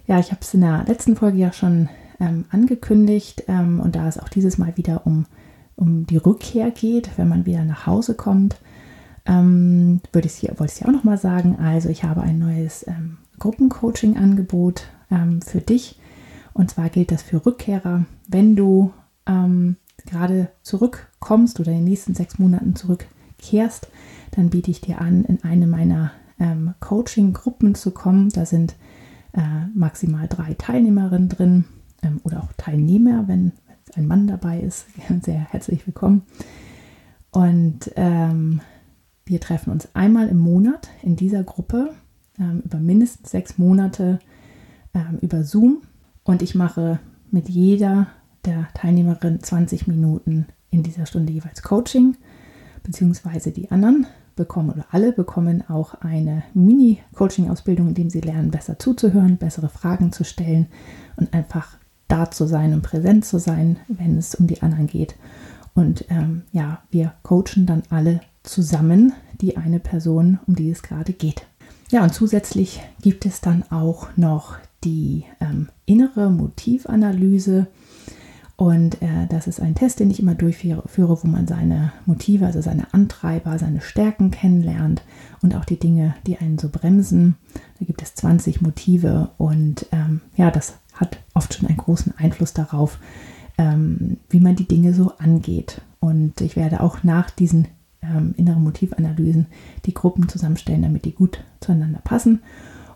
Ja, 0.07 0.19
ich 0.19 0.31
habe 0.31 0.41
es 0.41 0.53
in 0.53 0.61
der 0.61 0.85
letzten 0.87 1.15
Folge 1.15 1.37
ja 1.37 1.53
schon 1.53 1.87
ähm, 2.19 2.45
angekündigt. 2.49 3.43
Ähm, 3.47 3.79
und 3.79 3.95
da 3.95 4.07
es 4.07 4.17
auch 4.17 4.29
dieses 4.29 4.57
Mal 4.57 4.75
wieder 4.77 5.05
um 5.05 5.25
um 5.81 6.05
die 6.05 6.17
Rückkehr 6.17 6.69
geht, 6.69 7.17
wenn 7.17 7.27
man 7.27 7.47
wieder 7.47 7.65
nach 7.65 7.87
Hause 7.87 8.13
kommt, 8.13 8.57
ähm, 9.25 9.99
würde 10.13 10.27
ich 10.27 10.35
hier, 10.35 10.53
wollte 10.59 10.73
ich 10.77 10.85
auch 10.85 10.91
noch 10.91 11.03
mal 11.03 11.17
sagen. 11.17 11.57
Also 11.59 11.89
ich 11.89 12.03
habe 12.03 12.21
ein 12.21 12.37
neues 12.37 12.87
ähm, 12.87 13.17
Gruppencoaching-Angebot 13.39 14.83
ähm, 15.09 15.41
für 15.41 15.59
dich. 15.59 15.99
Und 16.53 16.69
zwar 16.69 16.89
gilt 16.89 17.11
das 17.11 17.23
für 17.23 17.43
Rückkehrer. 17.45 18.05
Wenn 18.27 18.55
du 18.55 18.93
ähm, 19.25 19.77
gerade 20.05 20.49
zurückkommst 20.61 21.59
oder 21.59 21.71
in 21.71 21.79
den 21.79 21.85
nächsten 21.85 22.13
sechs 22.13 22.37
Monaten 22.37 22.75
zurückkehrst, 22.75 23.87
dann 24.31 24.51
biete 24.51 24.69
ich 24.69 24.81
dir 24.81 25.01
an, 25.01 25.25
in 25.25 25.43
eine 25.43 25.65
meiner 25.65 26.11
ähm, 26.39 26.75
Coaching-Gruppen 26.79 27.73
zu 27.73 27.89
kommen. 27.89 28.29
Da 28.29 28.45
sind 28.45 28.75
äh, 29.33 29.65
maximal 29.73 30.27
drei 30.27 30.53
Teilnehmerinnen 30.53 31.29
drin 31.29 31.65
ähm, 32.03 32.19
oder 32.23 32.43
auch 32.43 32.53
Teilnehmer, 32.57 33.27
wenn, 33.27 33.53
ein 33.95 34.07
Mann 34.07 34.27
dabei 34.27 34.59
ist, 34.59 34.85
sehr 35.21 35.39
herzlich 35.51 35.85
willkommen. 35.85 36.23
Und 37.31 37.91
ähm, 37.95 38.61
wir 39.25 39.39
treffen 39.39 39.71
uns 39.71 39.89
einmal 39.95 40.27
im 40.27 40.39
Monat 40.39 40.89
in 41.01 41.15
dieser 41.15 41.43
Gruppe 41.43 41.93
ähm, 42.39 42.61
über 42.65 42.79
mindestens 42.79 43.31
sechs 43.31 43.57
Monate 43.57 44.19
ähm, 44.93 45.19
über 45.21 45.43
Zoom. 45.43 45.81
Und 46.23 46.41
ich 46.41 46.55
mache 46.55 46.99
mit 47.31 47.49
jeder 47.49 48.07
der 48.45 48.67
Teilnehmerinnen 48.73 49.41
20 49.41 49.87
Minuten 49.87 50.47
in 50.69 50.83
dieser 50.83 51.05
Stunde 51.05 51.31
jeweils 51.31 51.61
Coaching, 51.61 52.17
beziehungsweise 52.83 53.51
die 53.51 53.71
anderen 53.71 54.07
bekommen 54.35 54.71
oder 54.71 54.85
alle 54.91 55.11
bekommen 55.11 55.63
auch 55.69 55.95
eine 55.95 56.43
Mini-Coaching-Ausbildung, 56.53 57.89
in 57.89 57.93
dem 57.93 58.09
sie 58.09 58.21
lernen, 58.21 58.51
besser 58.51 58.79
zuzuhören, 58.79 59.37
bessere 59.37 59.69
Fragen 59.69 60.11
zu 60.11 60.23
stellen 60.23 60.67
und 61.17 61.33
einfach 61.33 61.77
da 62.11 62.29
zu 62.29 62.45
sein 62.45 62.73
und 62.73 62.81
präsent 62.81 63.25
zu 63.25 63.39
sein, 63.39 63.77
wenn 63.87 64.17
es 64.17 64.35
um 64.35 64.47
die 64.47 64.61
anderen 64.61 64.87
geht. 64.87 65.15
Und 65.73 66.05
ähm, 66.09 66.43
ja, 66.51 66.83
wir 66.91 67.13
coachen 67.23 67.65
dann 67.65 67.83
alle 67.89 68.21
zusammen 68.43 69.13
die 69.39 69.57
eine 69.57 69.79
Person, 69.79 70.39
um 70.47 70.55
die 70.55 70.69
es 70.69 70.83
gerade 70.83 71.13
geht. 71.13 71.45
Ja, 71.89 72.03
und 72.03 72.13
zusätzlich 72.13 72.81
gibt 73.01 73.25
es 73.25 73.41
dann 73.41 73.63
auch 73.69 74.09
noch 74.15 74.55
die 74.83 75.25
ähm, 75.39 75.69
innere 75.85 76.29
Motivanalyse. 76.29 77.67
Und 78.55 79.01
äh, 79.01 79.27
das 79.29 79.47
ist 79.47 79.59
ein 79.59 79.73
Test, 79.73 79.99
den 79.99 80.11
ich 80.11 80.19
immer 80.19 80.35
durchführe, 80.35 80.83
wo 80.87 81.27
man 81.27 81.47
seine 81.47 81.93
Motive, 82.05 82.45
also 82.45 82.61
seine 82.61 82.93
Antreiber, 82.93 83.57
seine 83.57 83.81
Stärken 83.81 84.29
kennenlernt 84.29 85.01
und 85.41 85.55
auch 85.55 85.65
die 85.65 85.79
Dinge, 85.79 86.15
die 86.27 86.37
einen 86.37 86.59
so 86.59 86.69
bremsen. 86.69 87.35
Da 87.79 87.85
gibt 87.85 88.03
es 88.03 88.13
20 88.15 88.61
Motive 88.61 89.31
und 89.37 89.87
ähm, 89.91 90.21
ja, 90.35 90.51
das 90.51 90.75
hat 91.01 91.19
oft 91.33 91.53
schon 91.53 91.67
einen 91.67 91.77
großen 91.77 92.13
Einfluss 92.17 92.53
darauf, 92.53 92.99
ähm, 93.57 94.17
wie 94.29 94.39
man 94.39 94.55
die 94.55 94.67
Dinge 94.67 94.93
so 94.93 95.13
angeht. 95.17 95.81
Und 95.99 96.39
ich 96.41 96.55
werde 96.55 96.81
auch 96.81 97.03
nach 97.03 97.29
diesen 97.29 97.67
ähm, 98.01 98.33
inneren 98.37 98.63
Motivanalysen 98.63 99.47
die 99.85 99.93
Gruppen 99.93 100.29
zusammenstellen, 100.29 100.81
damit 100.81 101.05
die 101.05 101.13
gut 101.13 101.43
zueinander 101.59 101.99
passen. 102.03 102.41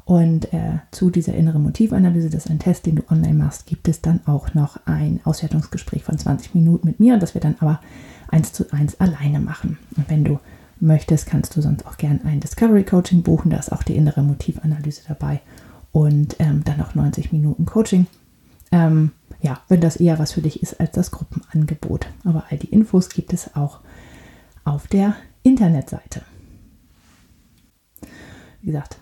Und 0.06 0.54
äh, 0.54 0.78
zu 0.92 1.10
dieser 1.10 1.34
inneren 1.34 1.64
Motivanalyse, 1.64 2.30
das 2.30 2.46
ist 2.46 2.52
ein 2.52 2.60
Test, 2.60 2.86
den 2.86 2.98
du 2.98 3.04
online 3.10 3.34
machst, 3.34 3.66
gibt 3.66 3.88
es 3.88 4.02
dann 4.02 4.22
auch 4.28 4.54
noch 4.54 4.80
ein 4.86 5.20
Auswertungsgespräch 5.24 6.04
von 6.04 6.18
20 6.18 6.54
Minuten 6.54 6.88
mit 6.88 7.00
mir 7.00 7.18
das 7.18 7.34
wir 7.34 7.42
dann 7.42 7.56
aber 7.60 7.82
eins 8.28 8.54
zu 8.54 8.72
eins 8.72 9.00
alleine 9.00 9.40
machen. 9.40 9.78
Und 9.98 10.10
wenn 10.10 10.24
du 10.24 10.40
möchtest, 10.80 11.26
kannst 11.26 11.56
du 11.56 11.62
sonst 11.62 11.88
auch 11.88 11.98
gerne 11.98 12.20
ein 12.24 12.40
Discovery 12.40 12.84
Coaching 12.84 13.24
buchen. 13.24 13.50
Da 13.50 13.58
ist 13.58 13.72
auch 13.72 13.84
die 13.84 13.96
innere 13.96 14.22
Motivanalyse 14.22 15.02
dabei 15.08 15.42
und 15.96 16.36
ähm, 16.40 16.62
dann 16.66 16.78
noch 16.78 16.94
90 16.94 17.32
Minuten 17.32 17.66
Coaching. 17.66 18.06
Ähm, 18.74 19.12
ja, 19.40 19.62
wenn 19.70 19.80
das 19.80 19.96
eher 19.96 20.20
was 20.20 20.34
für 20.34 20.42
dich 20.42 20.62
ist 20.62 20.78
als 20.82 20.92
das 20.92 21.10
Gruppenangebot. 21.10 22.08
Aber 22.26 22.44
all 22.50 22.58
die 22.58 22.68
Infos 22.68 23.08
gibt 23.08 23.32
es 23.32 23.56
auch 23.56 23.80
auf 24.66 24.88
der 24.88 25.16
Internetseite. 25.44 26.22
Wie 28.60 28.68
gesagt, 28.68 28.98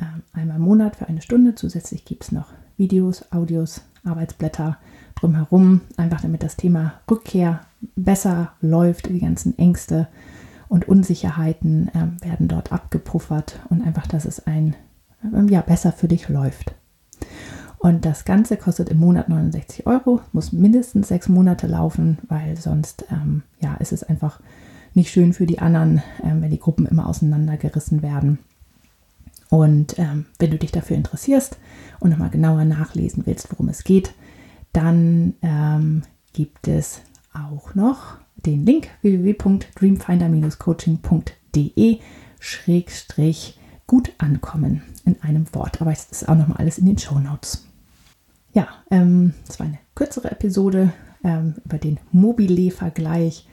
ähm, 0.00 0.22
einmal 0.32 0.56
im 0.56 0.62
Monat 0.62 0.96
für 0.96 1.06
eine 1.06 1.20
Stunde. 1.20 1.54
Zusätzlich 1.54 2.06
gibt 2.06 2.24
es 2.24 2.32
noch 2.32 2.46
Videos, 2.78 3.30
Audios, 3.30 3.82
Arbeitsblätter 4.04 4.78
drumherum, 5.16 5.82
einfach 5.98 6.22
damit 6.22 6.42
das 6.42 6.56
Thema 6.56 6.94
Rückkehr 7.10 7.60
besser 7.94 8.54
läuft. 8.62 9.10
Die 9.10 9.20
ganzen 9.20 9.58
Ängste 9.58 10.08
und 10.68 10.88
Unsicherheiten 10.88 11.88
äh, 11.88 12.24
werden 12.24 12.48
dort 12.48 12.72
abgepuffert 12.72 13.60
und 13.68 13.82
einfach, 13.82 14.06
dass 14.06 14.24
es 14.24 14.46
ein 14.46 14.74
ja, 15.48 15.60
besser 15.60 15.92
für 15.92 16.08
dich 16.08 16.28
läuft. 16.28 16.74
Und 17.78 18.04
das 18.04 18.24
Ganze 18.24 18.56
kostet 18.56 18.88
im 18.88 18.98
Monat 18.98 19.28
69 19.28 19.86
Euro, 19.86 20.20
muss 20.32 20.52
mindestens 20.52 21.08
sechs 21.08 21.28
Monate 21.28 21.66
laufen, 21.66 22.18
weil 22.28 22.56
sonst 22.56 23.04
ähm, 23.10 23.42
ja, 23.60 23.74
ist 23.74 23.92
es 23.92 24.02
einfach 24.02 24.40
nicht 24.94 25.12
schön 25.12 25.32
für 25.32 25.46
die 25.46 25.60
anderen, 25.60 26.02
ähm, 26.24 26.42
wenn 26.42 26.50
die 26.50 26.58
Gruppen 26.58 26.86
immer 26.86 27.06
auseinandergerissen 27.06 28.02
werden. 28.02 28.40
Und 29.48 29.98
ähm, 29.98 30.26
wenn 30.38 30.50
du 30.50 30.58
dich 30.58 30.72
dafür 30.72 30.96
interessierst 30.96 31.56
und 32.00 32.10
nochmal 32.10 32.30
genauer 32.30 32.64
nachlesen 32.64 33.24
willst, 33.26 33.50
worum 33.52 33.68
es 33.68 33.84
geht, 33.84 34.12
dann 34.72 35.34
ähm, 35.42 36.02
gibt 36.32 36.66
es 36.68 37.00
auch 37.32 37.74
noch 37.74 38.16
den 38.36 38.64
Link 38.66 38.88
www.dreamfinder-coaching.de 39.02 41.98
schrägstrich 42.40 43.58
gut 43.88 44.12
ankommen 44.18 44.82
in 45.04 45.20
einem 45.22 45.52
Wort. 45.52 45.80
Aber 45.80 45.90
es 45.90 46.06
ist 46.12 46.28
auch 46.28 46.36
nochmal 46.36 46.58
alles 46.58 46.78
in 46.78 46.86
den 46.86 46.98
Show 46.98 47.18
Notes. 47.18 47.64
Ja, 48.52 48.68
ähm, 48.92 49.34
das 49.46 49.58
war 49.58 49.66
eine 49.66 49.80
kürzere 49.96 50.30
Episode 50.30 50.92
ähm, 51.24 51.56
über 51.64 51.78
den 51.78 51.98
Mobile-Vergleich 52.12 53.48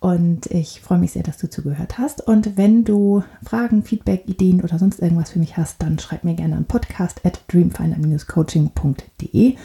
und 0.00 0.46
ich 0.46 0.80
freue 0.80 0.98
mich 0.98 1.12
sehr, 1.12 1.22
dass 1.22 1.36
du 1.36 1.50
zugehört 1.50 1.98
hast. 1.98 2.26
Und 2.26 2.56
wenn 2.56 2.84
du 2.84 3.22
Fragen, 3.44 3.82
Feedback, 3.82 4.26
Ideen 4.26 4.62
oder 4.62 4.78
sonst 4.78 5.00
irgendwas 5.00 5.28
für 5.30 5.38
mich 5.38 5.58
hast, 5.58 5.82
dann 5.82 5.98
schreib 5.98 6.24
mir 6.24 6.34
gerne 6.34 6.56
an 6.56 6.64
podcast 6.64 7.26
at 7.26 7.42
dreamfinder-coaching.de 7.48 9.56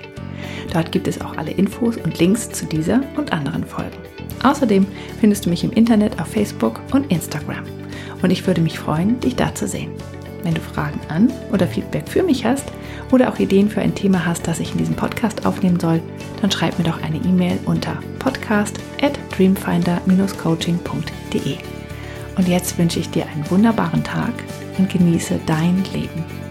Dort 0.72 0.90
gibt 0.90 1.06
es 1.06 1.20
auch 1.20 1.36
alle 1.36 1.50
Infos 1.52 1.98
und 1.98 2.18
Links 2.18 2.50
zu 2.50 2.66
dieser 2.66 3.02
und 3.16 3.32
anderen 3.32 3.64
Folgen. 3.64 3.98
Außerdem 4.42 4.84
findest 5.20 5.46
du 5.46 5.50
mich 5.50 5.62
im 5.64 5.72
Internet 5.72 6.20
auf 6.20 6.28
Facebook 6.28 6.80
und 6.92 7.12
Instagram. 7.12 7.64
Und 8.22 8.30
ich 8.30 8.46
würde 8.46 8.60
mich 8.60 8.78
freuen, 8.78 9.18
dich 9.20 9.34
da 9.36 9.54
zu 9.54 9.68
sehen. 9.68 9.92
Wenn 10.42 10.54
du 10.54 10.60
Fragen 10.60 11.00
an 11.08 11.32
oder 11.52 11.66
Feedback 11.66 12.08
für 12.08 12.22
mich 12.22 12.44
hast 12.44 12.66
oder 13.12 13.30
auch 13.30 13.38
Ideen 13.38 13.68
für 13.68 13.80
ein 13.80 13.94
Thema 13.94 14.26
hast, 14.26 14.48
das 14.48 14.58
ich 14.58 14.72
in 14.72 14.78
diesem 14.78 14.96
Podcast 14.96 15.46
aufnehmen 15.46 15.78
soll, 15.78 16.02
dann 16.40 16.50
schreib 16.50 16.76
mir 16.78 16.84
doch 16.84 17.00
eine 17.02 17.18
E-Mail 17.18 17.60
unter 17.66 17.98
podcast 18.18 18.80
at 19.00 19.16
dreamfinder-coaching.de. 19.36 21.58
Und 22.36 22.48
jetzt 22.48 22.78
wünsche 22.78 22.98
ich 22.98 23.10
dir 23.10 23.26
einen 23.26 23.48
wunderbaren 23.50 24.02
Tag 24.02 24.32
und 24.78 24.90
genieße 24.90 25.38
dein 25.46 25.84
Leben. 25.92 26.41